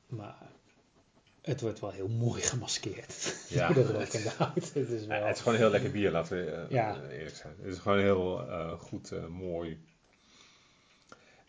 Maar 0.07 0.51
Het 1.41 1.61
wordt 1.61 1.79
wel 1.79 1.89
heel 1.91 2.07
mooi 2.07 2.41
gemaskeerd. 2.41 3.45
Ja. 3.49 3.67
de 3.73 3.83
rook 3.85 4.01
en 4.13 4.23
de 4.23 4.29
hout. 4.37 4.73
Het 4.73 4.89
is 4.89 5.05
wel... 5.05 5.23
het 5.23 5.35
is 5.35 5.41
gewoon 5.41 5.53
een 5.53 5.59
heel 5.63 5.71
lekker 5.71 5.91
bier, 5.91 6.11
laten 6.11 6.37
we 6.45 6.65
Ja. 6.69 7.01
eh, 7.03 7.17
eerlijk 7.17 7.35
zijn. 7.35 7.53
Het 7.61 7.73
is 7.73 7.79
gewoon 7.79 7.99
heel 7.99 8.49
eh, 8.49 8.71
goed, 8.79 9.11
eh, 9.11 9.27
mooi. 9.27 9.79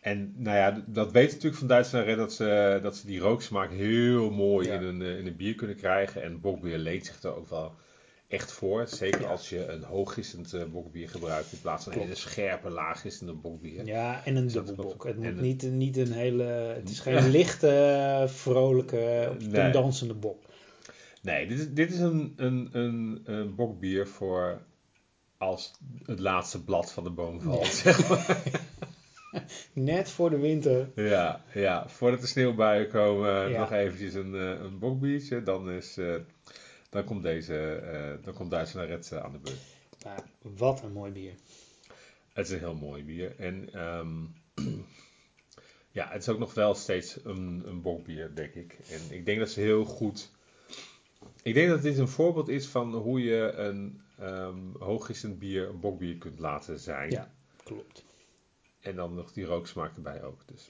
En 0.05 0.33
nou 0.37 0.57
ja, 0.57 0.83
dat 0.87 1.11
weten 1.11 1.33
natuurlijk 1.33 1.57
van 1.59 1.67
Duitsland 1.67 2.05
hè, 2.05 2.15
dat 2.15 2.33
ze, 2.33 2.79
dat 2.81 2.97
ze 2.97 3.05
die 3.07 3.19
rooksmaak 3.19 3.71
heel 3.71 4.31
mooi 4.31 4.67
Ja. 4.67 4.73
in, 4.73 4.83
een, 4.83 5.01
eh, 5.01 5.17
in 5.17 5.27
een 5.27 5.35
bier 5.35 5.55
kunnen 5.55 5.75
krijgen. 5.75 6.23
En 6.23 6.41
bokbier 6.41 6.77
leent 6.77 7.05
zich 7.05 7.23
er 7.23 7.35
ook 7.35 7.49
wel 7.49 7.73
echt 8.27 8.51
voor. 8.51 8.87
Zeker 8.87 9.21
Ja. 9.21 9.27
als 9.27 9.49
je 9.49 9.67
een 9.67 9.83
hooggistend 9.83 10.53
eh, 10.53 10.63
bokbier 10.71 11.09
gebruikt 11.09 11.51
in 11.51 11.61
plaats 11.61 11.83
van 11.83 11.93
een 11.93 11.99
hele 11.99 12.15
scherpe, 12.15 12.69
laaggistende 12.69 13.33
bokbier. 13.33 13.85
Ja, 13.85 14.25
en 14.25 14.35
een 14.35 14.47
dubbelbok. 14.47 15.03
Het 15.03 15.15
moet 15.17 15.25
En- 15.25 15.41
niet, 15.41 15.63
niet 15.63 15.97
een 15.97 16.11
hele... 16.11 16.43
Het 16.43 16.89
is 16.89 16.99
geen 16.99 17.13
Ja. 17.13 17.27
lichte, 17.27 18.23
vrolijke, 18.27 19.27
op 19.31 19.39
de 19.39 19.47
Nee. 19.47 19.71
dansende 19.71 20.13
bok. 20.13 20.43
Nee, 21.21 21.47
dit 21.47 21.59
is, 21.59 21.69
dit 21.73 21.91
is 21.93 21.99
een, 21.99 22.33
een, 22.35 22.69
een, 22.71 23.21
een 23.23 23.55
bokbier 23.55 24.07
voor 24.07 24.61
als 25.37 25.73
het 26.05 26.19
laatste 26.19 26.63
blad 26.63 26.91
van 26.91 27.03
de 27.03 27.09
boom 27.09 27.41
valt. 27.41 27.65
zeg 27.83 28.09
maar. 28.09 28.41
Net 29.73 30.09
voor 30.09 30.29
de 30.29 30.37
winter. 30.39 30.89
Ja, 30.95 31.43
ja, 31.53 31.89
voordat 31.89 32.21
de 32.21 32.27
sneeuwbuien 32.27 32.89
komen, 32.89 33.49
Ja. 33.49 33.59
nog 33.59 33.71
eventjes 33.71 34.13
een, 34.13 34.35
eh, 34.35 34.49
een 34.49 34.79
bokbiertje. 34.79 35.43
Dan, 35.43 35.71
is, 35.71 35.97
eh, 35.97 36.15
dan 36.89 37.03
komt 37.03 37.23
deze, 37.23 37.75
eh 37.75 38.23
dan 38.25 38.33
komt 38.33 38.51
Duitsland 38.51 38.89
Red 38.89 39.11
eh, 39.11 39.23
aan 39.23 39.31
de 39.31 39.37
beurt. 39.37 39.59
Maar 40.03 40.23
wat 40.41 40.83
een 40.83 40.91
mooi 40.91 41.11
bier. 41.11 41.33
Het 42.33 42.45
is 42.45 42.51
een 42.53 42.59
heel 42.59 42.75
mooi 42.75 43.03
bier. 43.03 43.35
En 43.39 43.69
ehm, 43.73 44.15
ja, 45.97 46.07
het 46.09 46.21
is 46.21 46.29
ook 46.29 46.39
nog 46.39 46.53
wel 46.53 46.75
steeds 46.75 47.17
een, 47.23 47.63
een 47.65 47.81
bokbier, 47.81 48.31
denk 48.35 48.53
ik. 48.53 48.77
En 48.89 49.15
ik 49.15 49.25
denk 49.25 49.39
dat 49.39 49.49
ze 49.49 49.59
heel 49.59 49.85
goed... 49.85 50.31
Ik 51.43 51.53
denk 51.53 51.69
dat 51.69 51.81
dit 51.81 51.97
een 51.97 52.07
voorbeeld 52.07 52.47
is 52.49 52.67
van 52.67 52.93
hoe 52.93 53.23
je 53.23 53.51
een 53.51 54.01
hooggistend 54.79 55.39
bier 55.39 55.69
een 55.69 55.79
bokbier 55.79 56.17
kunt 56.17 56.39
laten 56.39 56.79
zijn. 56.79 57.11
Ja. 57.11 57.31
Klopt. 57.63 58.03
En 58.85 58.95
dan 58.95 59.15
nog 59.15 59.31
die 59.31 59.45
rooksmaak 59.45 59.95
erbij 59.95 60.23
ook. 60.23 60.41
Dus. 60.45 60.69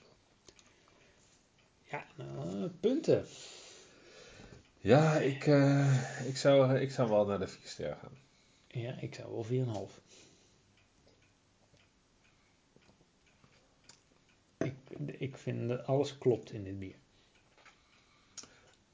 Ja, 1.84 2.06
nou, 2.16 2.68
punten. 2.68 3.26
Ja, 4.80 5.14
ik, 5.14 5.48
eh, 5.48 6.28
ik, 6.28 6.38
zou, 6.38 6.78
ik 6.78 6.92
zou 6.92 7.10
wel 7.10 7.26
naar 7.26 7.40
de 7.40 7.48
vier 7.48 7.68
sterren 7.68 7.98
gaan. 7.98 8.18
Ja, 8.68 9.00
ik 9.00 9.16
zou 9.16 9.32
wel 9.32 9.90
4,5. 9.90 10.02
Ik, 14.58 14.76
ik 15.20 15.38
vind 15.38 15.68
dat 15.68 15.86
alles 15.86 16.18
klopt 16.18 16.52
in 16.52 16.64
dit 16.64 16.80
bier. 16.80 16.96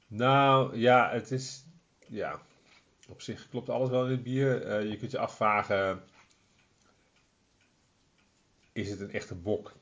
Nou, 0.06 0.76
ja, 0.78 1.10
het 1.10 1.30
is... 1.30 1.64
Ja, 2.06 2.40
op 3.08 3.20
zich 3.20 3.48
klopt 3.48 3.68
alles 3.68 3.90
wel 3.90 4.04
in 4.04 4.10
het 4.10 4.22
bier. 4.22 4.62
Eh, 4.62 4.90
je 4.90 4.96
kunt 4.96 5.10
je 5.10 5.18
afvragen... 5.18 6.02
Is 8.72 8.90
het 8.90 9.00
een 9.00 9.10
echte 9.12 9.34
bok? 9.34 9.72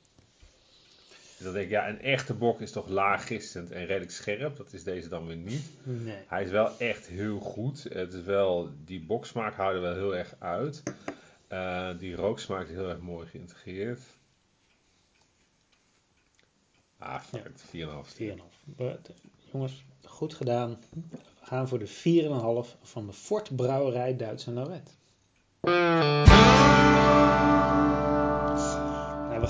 En 1.38 1.44
dan 1.46 1.52
denk 1.54 1.64
ik, 1.64 1.70
ja, 1.70 1.88
een 1.88 2.00
echte 2.00 2.34
bok 2.34 2.60
is 2.60 2.72
toch 2.72 2.88
laaggistend 2.88 3.70
en 3.70 3.86
redelijk 3.86 4.10
scherp. 4.10 4.56
Dat 4.56 4.72
is 4.72 4.84
deze 4.84 5.08
dan 5.08 5.26
weer 5.26 5.36
niet. 5.36 5.70
Nee. 5.82 6.18
Hij 6.26 6.44
is 6.44 6.50
wel 6.50 6.78
echt 6.78 7.06
heel 7.06 7.38
goed. 7.38 7.82
Het 7.82 8.12
is 8.12 8.22
wel, 8.22 8.70
die 8.84 9.04
boksmaak 9.04 9.54
houdt 9.54 9.74
er 9.76 9.80
wel 9.82 9.94
heel 9.94 10.16
erg 10.16 10.34
uit. 10.38 10.82
Eh, 11.48 11.90
die 11.98 12.14
rooksmaak 12.14 12.68
is 12.68 12.74
heel 12.74 12.88
erg 12.88 13.00
mooi 13.00 13.26
geïntegreerd. 13.26 14.00
Ah, 16.98 17.20
fuck 17.22 17.42
Ja. 17.44 17.48
it, 17.50 17.62
4,5 18.06 18.08
sterren. 18.10 18.38
4,5. 18.38 18.44
But, 18.64 19.10
Jongens, 19.52 19.84
goed 20.04 20.34
gedaan. 20.34 20.78
We 21.40 21.46
gaan 21.46 21.68
voor 21.68 21.78
de 21.78 21.86
4,5 21.86 22.76
van 22.82 23.06
de 23.06 23.12
Fort 23.12 23.56
Brouwerij 23.56 24.16
Duits 24.16 24.44
en. 24.44 24.98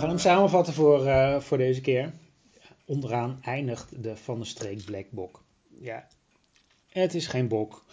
We 0.00 0.06
gaan 0.06 0.14
hem 0.14 0.24
samenvatten 0.24 0.74
voor, 0.74 1.06
eh, 1.06 1.40
voor 1.40 1.58
deze 1.58 1.80
keer. 1.80 2.12
Onderaan 2.84 3.38
eindigt 3.42 4.02
de 4.02 4.16
Van 4.16 4.36
der 4.36 4.46
Streek 4.46 4.84
Black 4.84 5.10
Bok. 5.10 5.42
Ja, 5.80 6.06
het 6.88 7.14
is 7.14 7.26
geen 7.26 7.48
bok. 7.48 7.84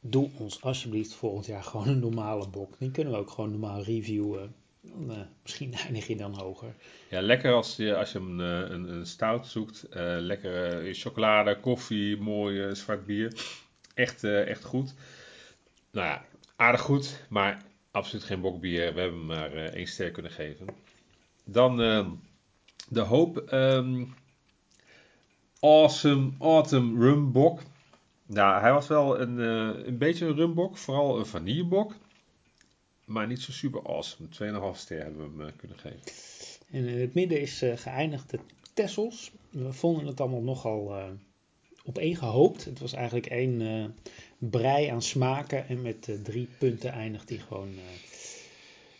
Doe 0.00 0.30
ons 0.38 0.62
alsjeblieft 0.62 1.14
volgend 1.14 1.46
jaar 1.46 1.62
gewoon 1.62 1.88
een 1.88 1.98
normale 1.98 2.48
bok. 2.48 2.74
Die 2.78 2.90
kunnen 2.90 3.12
we 3.12 3.18
ook 3.18 3.30
gewoon 3.30 3.50
normaal 3.50 3.82
reviewen. 3.82 4.54
Dan, 4.80 5.10
eh, 5.10 5.22
misschien 5.42 5.74
eindig 5.86 6.06
je 6.06 6.16
dan 6.16 6.38
hoger. 6.38 6.74
Ja, 7.10 7.20
lekker 7.20 7.52
als 7.52 7.76
je, 7.76 7.96
als 7.96 8.12
je 8.12 8.18
een, 8.18 8.40
eh, 8.40 8.74
een, 8.74 8.88
een 8.88 9.06
stout 9.06 9.46
zoekt. 9.46 9.82
Eh, 9.82 10.16
lekker 10.18 10.94
chocolade, 10.94 11.60
koffie, 11.60 12.16
mooi 12.16 12.74
zwart 12.74 13.06
bier. 13.06 13.32
Echt, 13.94 14.24
eh, 14.24 14.48
echt 14.48 14.64
goed. 14.64 14.94
Nou 15.90 16.06
ja, 16.06 16.24
aardig 16.56 16.80
goed, 16.80 17.26
maar 17.28 17.62
absoluut 17.90 18.24
geen 18.24 18.40
bokbier. 18.40 18.94
We 18.94 19.00
hebben 19.00 19.18
hem 19.18 19.26
maar 19.26 19.52
één 19.52 19.86
ster 19.86 20.10
kunnen 20.10 20.32
geven. 20.32 20.66
Dan 21.44 21.82
eh, 21.82 22.06
de 22.88 23.00
hoop. 23.00 23.36
ehm, 23.36 24.04
awesome 25.60 26.30
Autumn 26.38 27.02
Rum 27.02 27.32
Bok. 27.32 27.60
Nou, 28.26 28.60
hij 28.60 28.72
was 28.72 28.86
wel 28.86 29.20
een, 29.20 29.40
eh, 29.40 29.86
een 29.86 29.98
beetje 29.98 30.26
een 30.26 30.36
rumbok, 30.36 30.76
vooral 30.76 31.18
een 31.18 31.26
vanillebok. 31.26 31.94
Maar 33.04 33.26
niet 33.26 33.40
zo 33.40 33.52
super 33.52 33.86
awesome. 33.86 34.28
2,5 34.28 34.78
ster 34.78 35.02
hebben 35.02 35.36
we 35.36 35.42
hem 35.42 35.48
eh, 35.48 35.56
kunnen 35.56 35.78
geven. 35.78 36.00
En 36.70 36.86
in 36.86 37.00
het 37.00 37.14
midden 37.14 37.40
is 37.40 37.62
geëindigd 37.74 38.30
de 38.30 38.38
Tessels. 38.74 39.30
We 39.50 39.72
vonden 39.72 40.06
het 40.06 40.20
allemaal 40.20 40.42
nogal 40.42 40.94
op 41.84 41.98
één 41.98 42.16
gehoopt. 42.16 42.64
Het 42.64 42.78
was 42.78 42.92
eigenlijk 42.92 43.26
één 43.26 43.94
brei 44.38 44.86
aan 44.86 45.02
smaken. 45.02 45.68
En 45.68 45.82
met 45.82 46.18
drie 46.22 46.48
punten 46.58 46.92
eindigt 46.92 47.28
hij 47.28 47.38
gewoon 47.38 47.74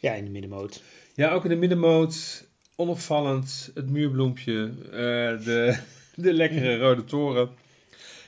ja, 0.00 0.12
in 0.12 0.24
de 0.24 0.30
middenmoot. 0.30 0.82
Ja, 1.14 1.32
ook 1.32 1.42
in 1.44 1.50
de 1.50 1.56
middenmoot. 1.56 2.46
Onopvallend. 2.76 3.70
Het 3.74 3.90
muurbloempje. 3.90 4.72
eh, 4.84 5.44
de, 5.44 5.78
de 6.14 6.32
lekkere 6.32 6.78
rode 6.78 7.04
toren. 7.04 7.50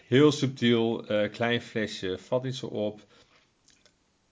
Heel 0.06 0.32
subtiel. 0.32 1.06
eh, 1.06 1.30
klein 1.32 1.62
flesje. 1.62 2.18
Valt 2.18 2.42
niet 2.42 2.54
zo 2.54 2.66
op. 2.66 3.06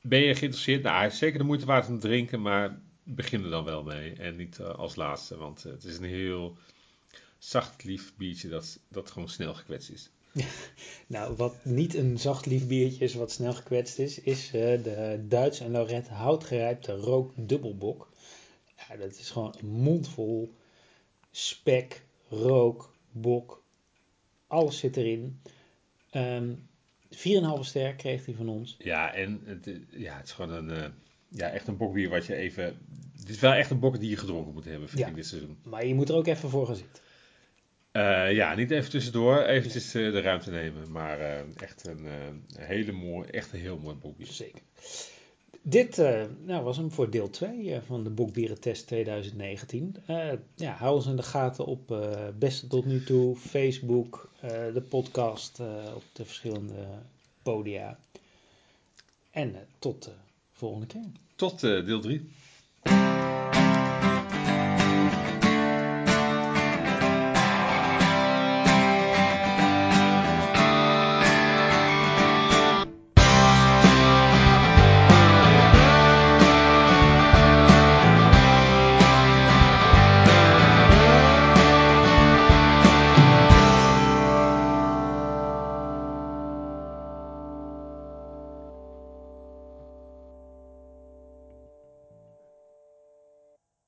Ben 0.01 0.21
je 0.21 0.35
geïnteresseerd? 0.35 0.83
Nou, 0.83 1.11
zeker 1.11 1.39
de 1.39 1.45
moeite 1.45 1.67
waard 1.67 1.89
om 1.89 1.95
te 2.01 2.07
drinken. 2.07 2.43
Maar 2.43 2.81
begin 3.03 3.45
er 3.45 3.51
dan 3.51 3.65
wel 3.65 3.83
mee. 3.83 4.13
En 4.13 4.37
niet 4.37 4.59
eh, 4.59 4.69
als 4.69 4.95
laatste. 4.97 5.37
Want 5.37 5.63
het 5.63 5.85
is 5.85 5.99
een 5.99 6.05
heel 6.05 6.57
zacht 7.39 7.85
lief 7.85 8.13
biertje 8.17 8.49
dat, 8.49 8.79
dat 8.89 9.11
gewoon 9.11 9.29
snel 9.29 9.55
gekwetst 9.55 9.91
is. 9.91 10.11
Nou, 11.07 11.37
wat 11.37 11.65
niet 11.65 11.95
een 11.95 12.19
zacht 12.19 12.47
lief 12.47 12.67
biertje 12.67 13.05
is 13.05 13.15
wat 13.15 13.33
snel 13.33 13.53
gekwetst 13.53 13.99
is, 13.99 14.21
is 14.21 14.51
de 14.51 15.25
Duits 15.29 15.61
en 15.61 15.71
Lorette 15.71 16.13
houtgerijpte 16.13 16.93
rook 16.93 17.33
dubbelbok. 17.37 18.12
Ja, 18.93 18.99
dat 18.99 19.19
is 19.19 19.31
gewoon 19.31 19.55
een 19.61 19.67
mond 19.69 20.09
vol 20.09 20.55
spek, 21.31 22.03
rook, 22.29 22.95
bok. 23.11 23.65
Alles 24.47 24.79
zit 24.79 24.97
erin. 24.97 25.41
Ehm 26.11 26.55
4,5 27.11 27.19
ster 27.61 27.95
kreeg 27.95 28.25
hij 28.27 28.35
van 28.35 28.49
ons. 28.49 28.77
Ja, 28.79 29.15
en 29.15 29.41
het, 29.45 29.67
eh, 29.67 29.75
ja, 29.91 30.17
het 30.17 30.27
is 30.27 30.33
gewoon 30.33 30.51
een... 30.53 30.71
eh, 30.71 30.89
ja, 31.29 31.51
echt 31.51 31.67
een 31.69 31.77
bokbier 31.77 32.09
wat 32.09 32.27
je 32.27 32.35
even... 32.35 32.65
Het 33.19 33.29
is 33.29 33.39
wel 33.41 33.53
echt 33.53 33.71
een 33.71 33.79
bok 33.79 34.01
die 34.01 34.11
je 34.11 34.17
gedronken 34.17 34.53
moet 34.53 34.65
hebben, 34.65 34.89
vind 34.89 35.01
Ja. 35.01 35.09
ik, 35.09 35.15
dit 35.15 35.27
seizoen. 35.27 35.59
Maar 35.65 35.87
je 35.87 35.95
moet 35.95 36.09
er 36.09 36.15
ook 36.15 36.27
even 36.27 36.49
voor 36.49 36.67
gaan 36.67 36.77
zitten. 36.77 37.03
Eh, 37.93 38.33
ja, 38.33 38.55
niet 38.55 38.71
even 38.71 38.91
tussendoor, 38.91 39.43
eventjes 39.43 39.91
de 39.91 40.21
ruimte 40.21 40.51
nemen. 40.51 40.91
Maar 40.91 41.19
echt 41.57 41.87
een 41.87 42.07
hele 42.57 42.93
mooi, 42.93 43.29
echt 43.29 43.53
een 43.53 43.61
heel 43.61 43.79
mooi 43.79 43.97
bokbier. 43.97 44.27
Zeker. 44.27 44.63
Dit 45.65 45.99
eh, 45.99 46.23
nou, 46.45 46.65
was 46.65 46.77
hem 46.77 46.91
voor 46.91 47.11
deel 47.11 47.31
2 47.31 47.81
van 47.87 48.05
de 48.05 48.11
Bokbierentest 48.11 48.87
2019. 48.87 49.97
Eh, 50.07 50.33
ja, 50.55 50.73
hou 50.73 50.95
ons 50.95 51.07
in 51.07 51.17
de 51.17 51.23
gaten 51.23 51.67
op 51.67 51.91
eh 51.91 52.29
Beste 52.39 52.67
tot 52.67 52.85
nu 52.85 53.05
toe, 53.05 53.37
Facebook, 53.37 54.31
eh, 54.41 54.51
de 54.51 54.81
podcast 54.89 55.61
eh, 55.61 55.95
op 55.95 56.05
de 56.13 56.25
verschillende 56.25 56.87
podia. 57.43 57.99
En 59.31 59.55
eh, 59.55 59.61
tot 59.79 60.05
de 60.05 60.13
volgende 60.53 60.87
keer. 60.87 61.05
Tot 61.37 61.63
eh, 61.63 61.85
deel 61.85 62.01
3. 62.01 62.31